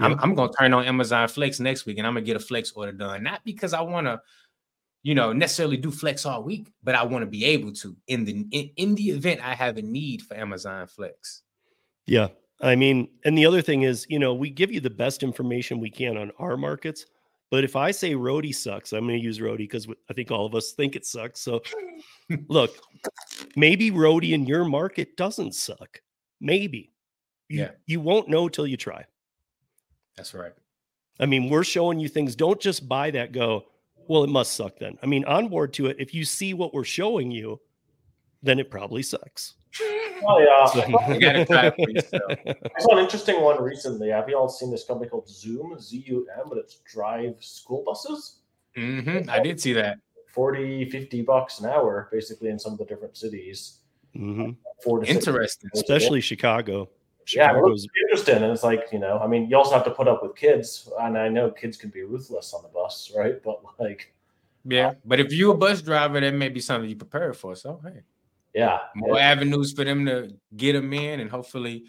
[0.00, 0.10] Yep.
[0.10, 2.72] I'm, I'm gonna turn on Amazon Flex next week and I'm gonna get a Flex
[2.72, 4.20] order done, not because I want to
[5.02, 8.24] you know, necessarily do flex all week, but I want to be able to in
[8.24, 11.42] the in, in the event I have a need for Amazon Flex.
[12.06, 12.28] Yeah.
[12.60, 15.80] I mean, and the other thing is, you know, we give you the best information
[15.80, 17.06] we can on our markets.
[17.50, 20.46] But if I say Roadie sucks, I'm going to use Roadie because I think all
[20.46, 21.40] of us think it sucks.
[21.40, 21.60] So
[22.48, 22.76] look,
[23.56, 26.00] maybe Roadie in your market doesn't suck.
[26.40, 26.92] Maybe.
[27.48, 27.70] You, yeah.
[27.86, 29.04] You won't know till you try.
[30.16, 30.52] That's right.
[31.20, 32.34] I mean, we're showing you things.
[32.34, 33.64] Don't just buy that, go,
[34.08, 34.98] well, it must suck then.
[35.02, 37.60] I mean, on board to it, if you see what we're showing you,
[38.42, 39.54] then it probably sucks.
[40.24, 41.14] Oh yeah.
[41.14, 42.32] You gotta try it for yourself.
[42.46, 44.10] I saw an interesting one recently.
[44.10, 47.82] Have you all seen this company called Zum, Z U M, but it's drive school
[47.86, 48.40] buses?
[48.76, 49.98] hmm I did see that.
[50.32, 53.78] 40, 50 bucks an hour, basically, in some of the different cities.
[54.16, 54.56] Mhm.
[54.82, 55.70] Four to six Interesting.
[55.74, 56.88] especially Chicago.
[57.32, 58.42] Yeah, it Chicago's looks interesting.
[58.42, 60.90] And it's like, you know, I mean, you also have to put up with kids.
[61.00, 63.42] And I know kids can be ruthless on the bus, right?
[63.42, 64.12] But like,
[64.64, 67.54] Yeah, but if you're a bus driver, that may be something you prepare for.
[67.54, 68.00] So hey,
[68.54, 68.80] yeah.
[68.94, 71.84] more avenues for them to get them in, and hopefully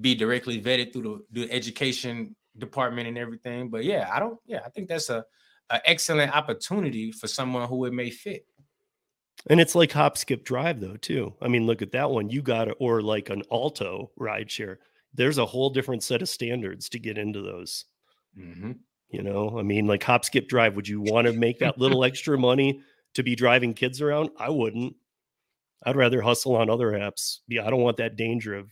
[0.00, 3.68] be directly vetted through the, the education department and everything.
[3.70, 4.38] But yeah, I don't.
[4.46, 5.24] Yeah, I think that's a,
[5.70, 8.46] a excellent opportunity for someone who it may fit.
[9.50, 11.34] And it's like hop, skip, drive, though, too.
[11.42, 12.30] I mean, look at that one.
[12.30, 14.78] You got it, or like an Alto ride share.
[15.12, 17.84] There's a whole different set of standards to get into those.
[18.38, 18.72] Mm-hmm.
[19.10, 20.76] You know, I mean, like hop, skip, drive.
[20.76, 22.80] Would you want to make that little extra money
[23.14, 24.30] to be driving kids around?
[24.38, 24.96] I wouldn't.
[25.84, 27.40] I'd rather hustle on other apps.
[27.46, 28.70] Yeah, I don't want that danger of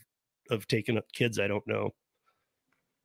[0.51, 1.90] of taking up kids I don't know.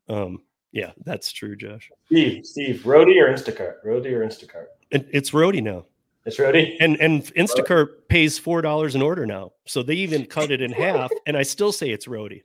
[0.09, 0.39] Um,
[0.77, 1.89] yeah, that's true, Josh.
[2.05, 3.83] Steve, Steve, Roadie or Instacart?
[3.83, 4.67] Roadie or Instacart?
[4.91, 5.85] And it's roadie now.
[6.23, 6.77] It's Roadie.
[6.79, 9.53] And and Instacart pays four dollars an order now.
[9.65, 12.43] So they even cut it in half, and I still say it's roadie.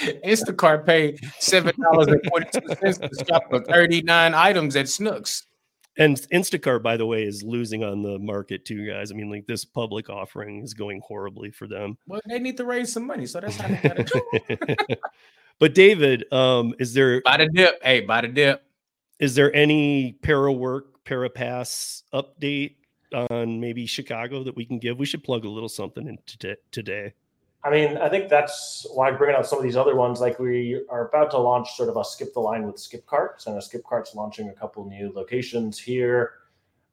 [0.00, 4.86] Instacart paid seven dollars and forty two cents to shop for thirty nine items at
[4.86, 5.42] Schnucks.
[5.98, 9.12] And Instacart, by the way, is losing on the market too, guys.
[9.12, 11.98] I mean, like this public offering is going horribly for them.
[12.06, 14.96] Well, they need to raise some money, so that's how they gotta do.
[15.54, 15.60] it.
[15.60, 18.64] but David, um, is there by the dip, hey, by the dip.
[19.18, 22.76] is there any para work, para pass update
[23.12, 24.98] on maybe Chicago that we can give?
[24.98, 26.56] We should plug a little something in today.
[26.70, 27.14] today.
[27.64, 30.20] I mean, I think that's why I'm bringing out some of these other ones.
[30.20, 33.56] Like we are about to launch sort of a skip the line with Skipcarts, and
[33.56, 36.32] a Skipcart's launching a couple new locations here.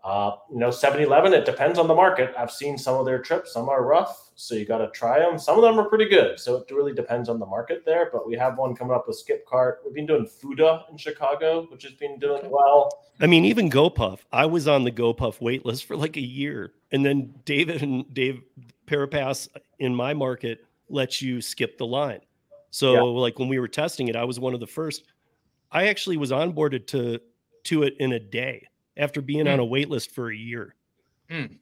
[0.04, 2.34] Uh, you know, 7-Eleven, it depends on the market.
[2.36, 3.54] I've seen some of their trips.
[3.54, 5.38] Some are rough, so you got to try them.
[5.38, 6.40] Some of them are pretty good.
[6.40, 8.10] So it really depends on the market there.
[8.12, 9.76] But we have one coming up with Skipcart.
[9.86, 12.90] We've been doing Fooda in Chicago, which has been doing well.
[13.20, 14.20] I mean, even GoPuff.
[14.32, 18.12] I was on the GoPuff wait list for like a year, and then David and
[18.12, 18.42] Dave
[18.88, 22.22] Parapass in my market lets you skip the line.
[22.72, 23.02] So, Yeah.
[23.02, 25.04] like when we were testing it, I was one of the first.
[25.72, 27.20] I actually was onboarded to
[27.66, 28.68] to it in a day
[28.98, 30.76] after being on a wait list for a year.
[31.30, 31.58] Mm.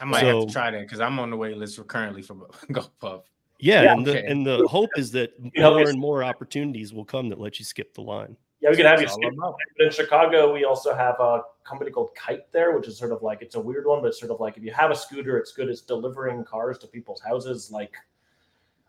[0.00, 2.34] I might have to try that because I'm on the wait list for currently for
[2.70, 3.22] GoPuff.
[3.58, 7.04] Yeah, Yeah, and the and the hope is that more it's- and more opportunities will
[7.04, 8.36] come that let you skip the line.
[8.60, 9.32] Yeah, we can have you skip.
[9.36, 13.20] But in Chicago, we also have a company called Kyte there, which is sort of
[13.22, 15.36] like it's a weird one, but it's sort of like if you have a scooter,
[15.36, 15.68] it's good.
[15.68, 17.92] It's delivering cars to people's houses, like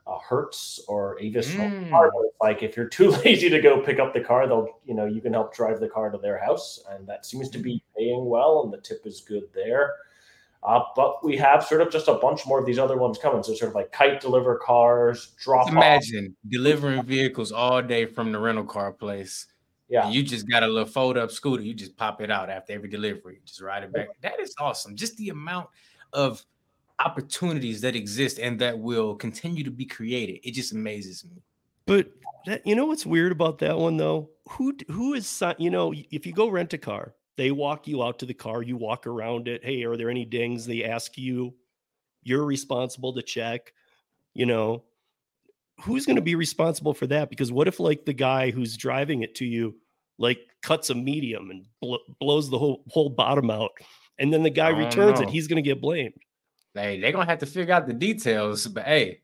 [0.06, 1.50] uh, Hertz or Avis.
[1.52, 1.90] Mm.
[1.90, 2.12] Car.
[2.42, 5.22] Like if you're too lazy to go pick up the car, they'll you know you
[5.22, 8.64] can help drive the car to their house, and that seems to be paying well,
[8.64, 9.94] and the tip is good there.
[10.64, 13.44] Uh, but we have sort of just a bunch more of these other ones coming.
[13.44, 15.74] So sort of like Kyte deliver cars, drop off.
[15.74, 19.48] Imagine delivering vehicles all day from the rental car place.
[19.90, 21.64] Yeah, you just got a little fold up scooter.
[21.64, 23.42] You just pop it out after every delivery.
[23.46, 24.08] Just ride it back.
[24.22, 24.96] That is awesome.
[24.96, 25.68] Just the amount
[26.14, 26.44] of
[27.04, 30.40] opportunities that exist and that will continue to be created.
[30.44, 31.42] It just amazes me.
[31.86, 32.08] But
[32.46, 34.30] that, you know what's weird about that one though?
[34.50, 38.20] Who who is you know if you go rent a car, they walk you out
[38.20, 39.64] to the car, you walk around it.
[39.64, 40.66] Hey, are there any dings?
[40.66, 41.54] They ask you.
[42.26, 43.74] You're responsible to check.
[44.34, 44.84] You know,
[45.82, 47.30] who's going to be responsible for that?
[47.30, 49.76] Because what if like the guy who's driving it to you
[50.18, 53.72] like cuts a medium and bl- blows the whole whole bottom out,
[54.20, 56.14] and then the guy I don't returns it, he's going to get blamed.
[56.74, 59.22] Hey, they're gonna have to figure out the details, but hey,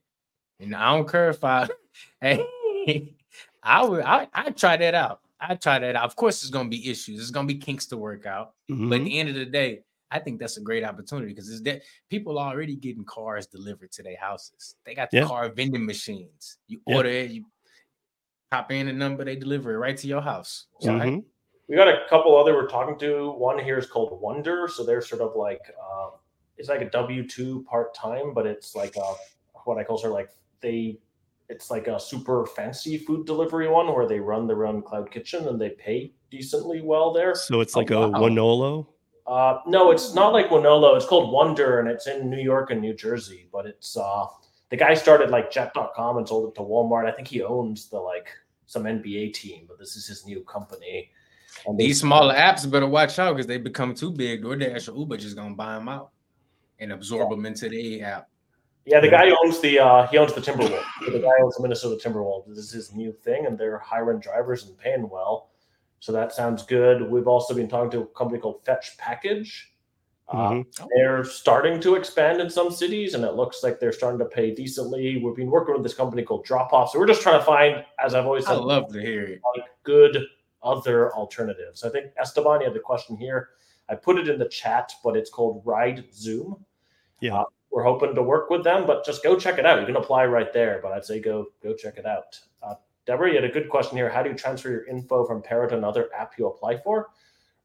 [0.59, 1.67] you know, I don't care if I
[2.21, 3.15] hey
[3.63, 5.21] I would I I try that out.
[5.41, 6.05] I try that out.
[6.05, 8.53] Of course, there's gonna be issues, there's gonna be kinks to work out.
[8.67, 9.05] But at Mhm.
[9.05, 12.37] the end of the day, I think that's a great opportunity because it's that people
[12.37, 14.75] are already getting cars delivered to their houses.
[14.85, 15.25] They got the Yeah.
[15.25, 16.57] car vending machines.
[16.67, 16.97] You Yeah.
[16.97, 17.45] order it, you
[18.51, 20.67] pop in the number, they deliver it right to your house.
[20.79, 21.25] So hey, Mhm.
[21.67, 23.29] We got a couple other we're talking to.
[23.31, 24.67] One here is called Wonder.
[24.67, 26.09] So they're sort of like uh,
[26.59, 29.13] it's like a W two part time, but it's like a,
[29.63, 30.29] what I call sort of like
[30.61, 30.99] they
[31.47, 35.47] it's like a super fancy food delivery one where they run their own cloud kitchen
[35.47, 37.33] and they pay decently well there.
[37.33, 38.19] So it's Oh, like a wow.
[38.19, 38.85] Winolo.
[39.25, 40.95] Uh, no, it's not like Winolo.
[40.95, 43.47] It's called Wonder and it's in New York and New Jersey.
[43.51, 44.25] But it's uh,
[44.69, 47.05] the guy started like Jet.com and sold it to Walmart.
[47.05, 48.29] I think he owns the like
[48.67, 51.09] some NBA team, but this is his new company.
[51.65, 54.43] And these smaller apps better watch out because they become too big.
[54.43, 56.11] DoorDash or Uber just gonna buy them out
[56.79, 58.29] and absorb them into the app.
[58.85, 60.83] Yeah, the guy owns the uh, he owns the Timberwolves.
[61.05, 62.47] The guy owns the Minnesota Timberwolves.
[62.47, 65.51] This is his new thing, and they're hiring drivers and paying well.
[65.99, 67.09] So that sounds good.
[67.09, 69.73] We've also been talking to a company called Fetch Package.
[70.29, 70.87] Uh, Mhm.
[70.95, 74.53] They're starting to expand in some cities, and it looks like they're starting to pay
[74.53, 75.21] decently.
[75.23, 77.83] We've been working with this company called Drop Off, so we're just trying to find,
[78.03, 79.41] as I've always said, I love to hear it.
[79.57, 80.25] like good
[80.63, 81.83] other alternatives.
[81.83, 83.49] I think Esteban you had the question here.
[83.89, 86.63] I put it in the chat, but it's called Ride Zoom.
[87.21, 87.39] Yeah.
[87.39, 89.79] Uh, we're hoping to work with them, but just go check it out.
[89.79, 92.39] You can apply right there, but I'd say go go check it out.
[92.63, 94.09] Uh, Deborah, you had a good question here.
[94.09, 97.09] How do you transfer your info from Para to another app you apply for?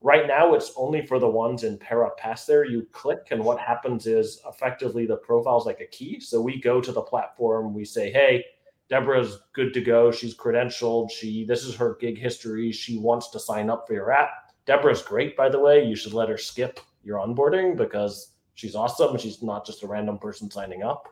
[0.02, 2.44] Right now, it's only for the ones in Para Pass.
[2.44, 6.20] There, you click, and what happens is effectively the profile is like a key.
[6.20, 8.44] So we go to the platform, we say, "Hey,
[8.90, 10.10] Deborah's good to go.
[10.10, 11.10] She's credentialed.
[11.10, 12.70] She this is her gig history.
[12.70, 14.52] She wants to sign up for your app.
[14.66, 15.84] Deborah's great, by the way.
[15.84, 19.18] You should let her skip your onboarding because she's awesome.
[19.18, 21.08] She's not just a random person signing up.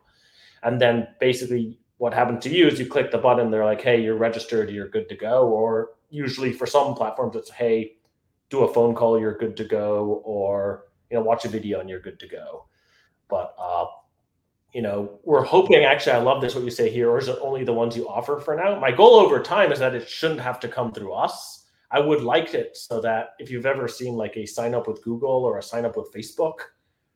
[0.62, 4.03] And then basically what happened to you is you click the button, they're like, hey,
[4.03, 5.49] you're registered, you're good to go.
[5.49, 7.97] Or usually for some platforms, it's hey,
[8.51, 11.88] do a phone call, you're good to go, or you know, watch a video and
[11.88, 12.66] you're good to go.
[13.28, 13.86] But uh,
[14.72, 17.38] you know, we're hoping actually, I love this what you say here, or is it
[17.40, 18.78] only the ones you offer for now?
[18.78, 21.66] My goal over time is that it shouldn't have to come through us.
[21.90, 25.05] I would like it so that if you've ever seen like a sign up with
[25.05, 26.61] Google or a sign up with Facebook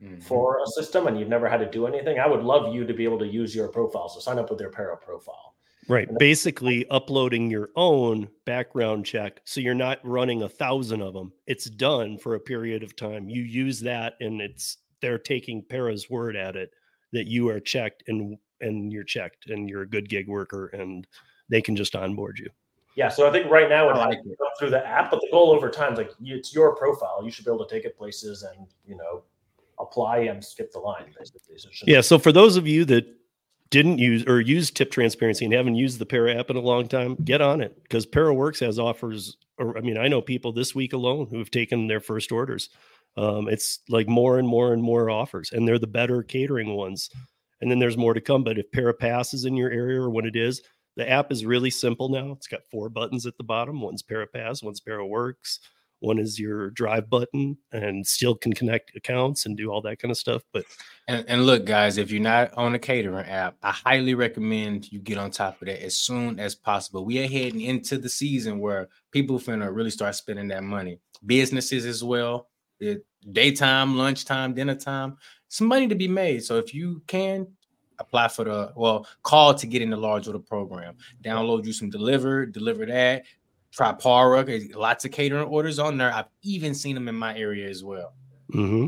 [0.03, 0.23] Mhm.
[0.23, 2.93] for a system and you've never had to do anything, I would love you to
[2.95, 4.09] be able to use your profile.
[4.09, 5.55] So sign up with their Para profile.
[5.89, 6.09] Right.
[6.09, 9.41] And- Basically, uploading your own background check.
[9.45, 11.33] So you're not running a thousand of them.
[11.47, 13.29] It's done for a period of time.
[13.29, 16.73] You use that, and it's they're taking Para's word at it
[17.13, 21.07] that you are checked and and you're checked and you're a good gig worker, and
[21.49, 22.49] they can just onboard you.
[22.97, 24.39] Yeah, so I think right now it I has like it.
[24.59, 27.21] through the app, but the goal over time is like it's your profile.
[27.23, 29.23] You should be able to take it places and you know
[29.79, 31.59] apply and skip the line basically.
[31.59, 32.01] So Yeah.
[32.01, 33.07] So for those of you that
[33.71, 36.89] didn't use or use tip transparency and haven't used the Para app in a long
[36.89, 39.37] time, get on it because Para Works has offers.
[39.59, 42.69] Or I mean, I know people this week alone who have taken their first orders.
[43.17, 47.11] Um, it's like more and more and more offers, and they're the better catering ones.
[47.63, 48.45] And then there's more to come.
[48.45, 50.61] But if Para Pass is in your area or when it is,
[50.97, 52.33] the app is really simple now.
[52.33, 53.81] It's got four buttons at the bottom.
[53.81, 55.61] One's Para Pass, one's Para Works,
[56.01, 60.11] one is your drive button, and still can connect accounts and do all that kind
[60.11, 60.43] of stuff.
[60.53, 60.65] But
[61.09, 64.99] And, and look, guys, if you're not on a catering app, I highly recommend you
[64.99, 67.05] get on top of that as soon as possible.
[67.05, 70.99] We are heading into the season where people finna really start spending that money.
[71.25, 72.49] Businesses as well,
[72.81, 75.17] it, daytime, lunchtime, dinner time,
[75.49, 76.45] some money to be made.
[76.45, 77.47] So if you can
[77.99, 80.97] apply for the well, call to get in the large order program.
[81.23, 83.25] Download you some deliver, deliver that.
[83.73, 84.45] Try Para,
[84.75, 86.13] lots of catering orders on there.
[86.13, 88.15] I've even seen them in my area as well.
[88.51, 88.87] hmm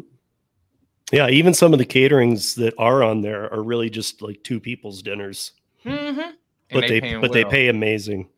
[1.12, 4.60] Yeah, even some of the caterings that are on there are really just like two
[4.60, 5.52] people's dinners,
[5.84, 6.30] Mm-hmm.
[6.72, 8.28] but they, but they pay amazing.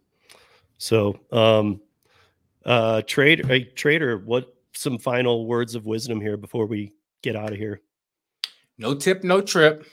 [0.79, 1.81] So, um,
[2.65, 7.53] uh, trader, hey, trader, what some final words of wisdom here before we get out
[7.53, 7.81] of here?
[8.79, 9.85] no tip, no trip.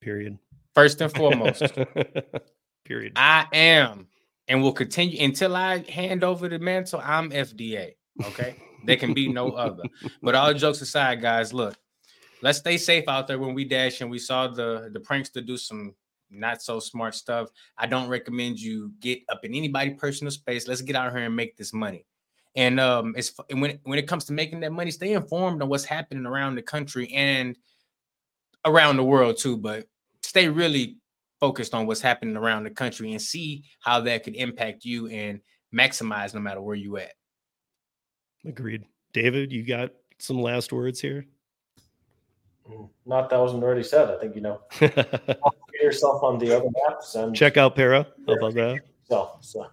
[0.00, 0.38] Period.
[0.74, 1.62] First and foremost,
[2.84, 3.14] Period.
[3.16, 4.08] I am
[4.48, 7.00] and will continue until I hand over the mantle.
[7.02, 7.92] I'm FDA.
[8.24, 8.56] Okay.
[8.84, 9.82] there can be no other.
[10.22, 11.76] But all jokes aside, guys, look,
[12.42, 15.56] let's stay safe out there when we dash and we saw the the prankster do
[15.56, 15.94] some
[16.30, 17.50] not so smart stuff.
[17.78, 20.66] I don't recommend you get up in anybody personal space.
[20.66, 22.04] Let's get out here and make this money.
[22.54, 25.68] And um, it's and when when it comes to making that money, stay informed on
[25.68, 27.56] what's happening around the country and
[28.64, 29.56] around the world too.
[29.56, 29.86] But
[30.22, 30.96] stay really
[31.40, 35.40] focused on what's happening around the country and see how that could impact you and
[35.74, 37.12] maximize no matter where you at.
[38.44, 38.84] Agreed.
[39.12, 41.26] David, you got some last words here?
[42.70, 44.10] Mm, Not that wasn't already said.
[44.10, 45.38] I think you know get
[45.82, 48.06] yourself on the other apps and Check out Para.
[48.26, 48.80] How about that?
[49.08, 49.44] yourself.
[49.44, 49.66] So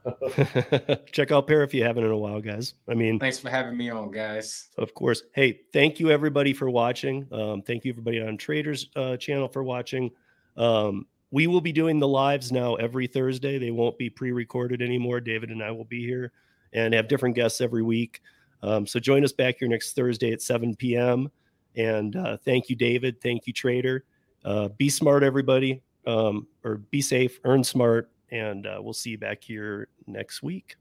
[1.11, 2.75] Check out Para if you haven't in a while, guys.
[2.87, 4.69] I mean, Thanks for having me on, guys.
[4.77, 5.23] Of course.
[5.33, 7.27] Hey, thank you everybody for watching.
[7.31, 10.11] Um, thank you everybody on Traders uh, channel for watching.
[10.55, 13.57] Um, we will be doing the lives now every Thursday.
[13.57, 15.19] They won't be pre-recorded anymore.
[15.19, 16.31] David and I will be here
[16.73, 18.21] and have different guests every week.
[18.61, 21.31] Um, so join us back here next Thursday at 7 p.m.
[21.75, 23.19] And uh, thank you, David.
[23.19, 24.05] Thank you, Trader.
[24.45, 29.17] Uh, be smart, everybody, um, or be safe, earn smart, and uh, we'll see you
[29.17, 30.75] back here next week.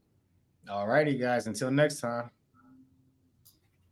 [0.69, 1.47] All righty, guys.
[1.47, 2.29] Until next time.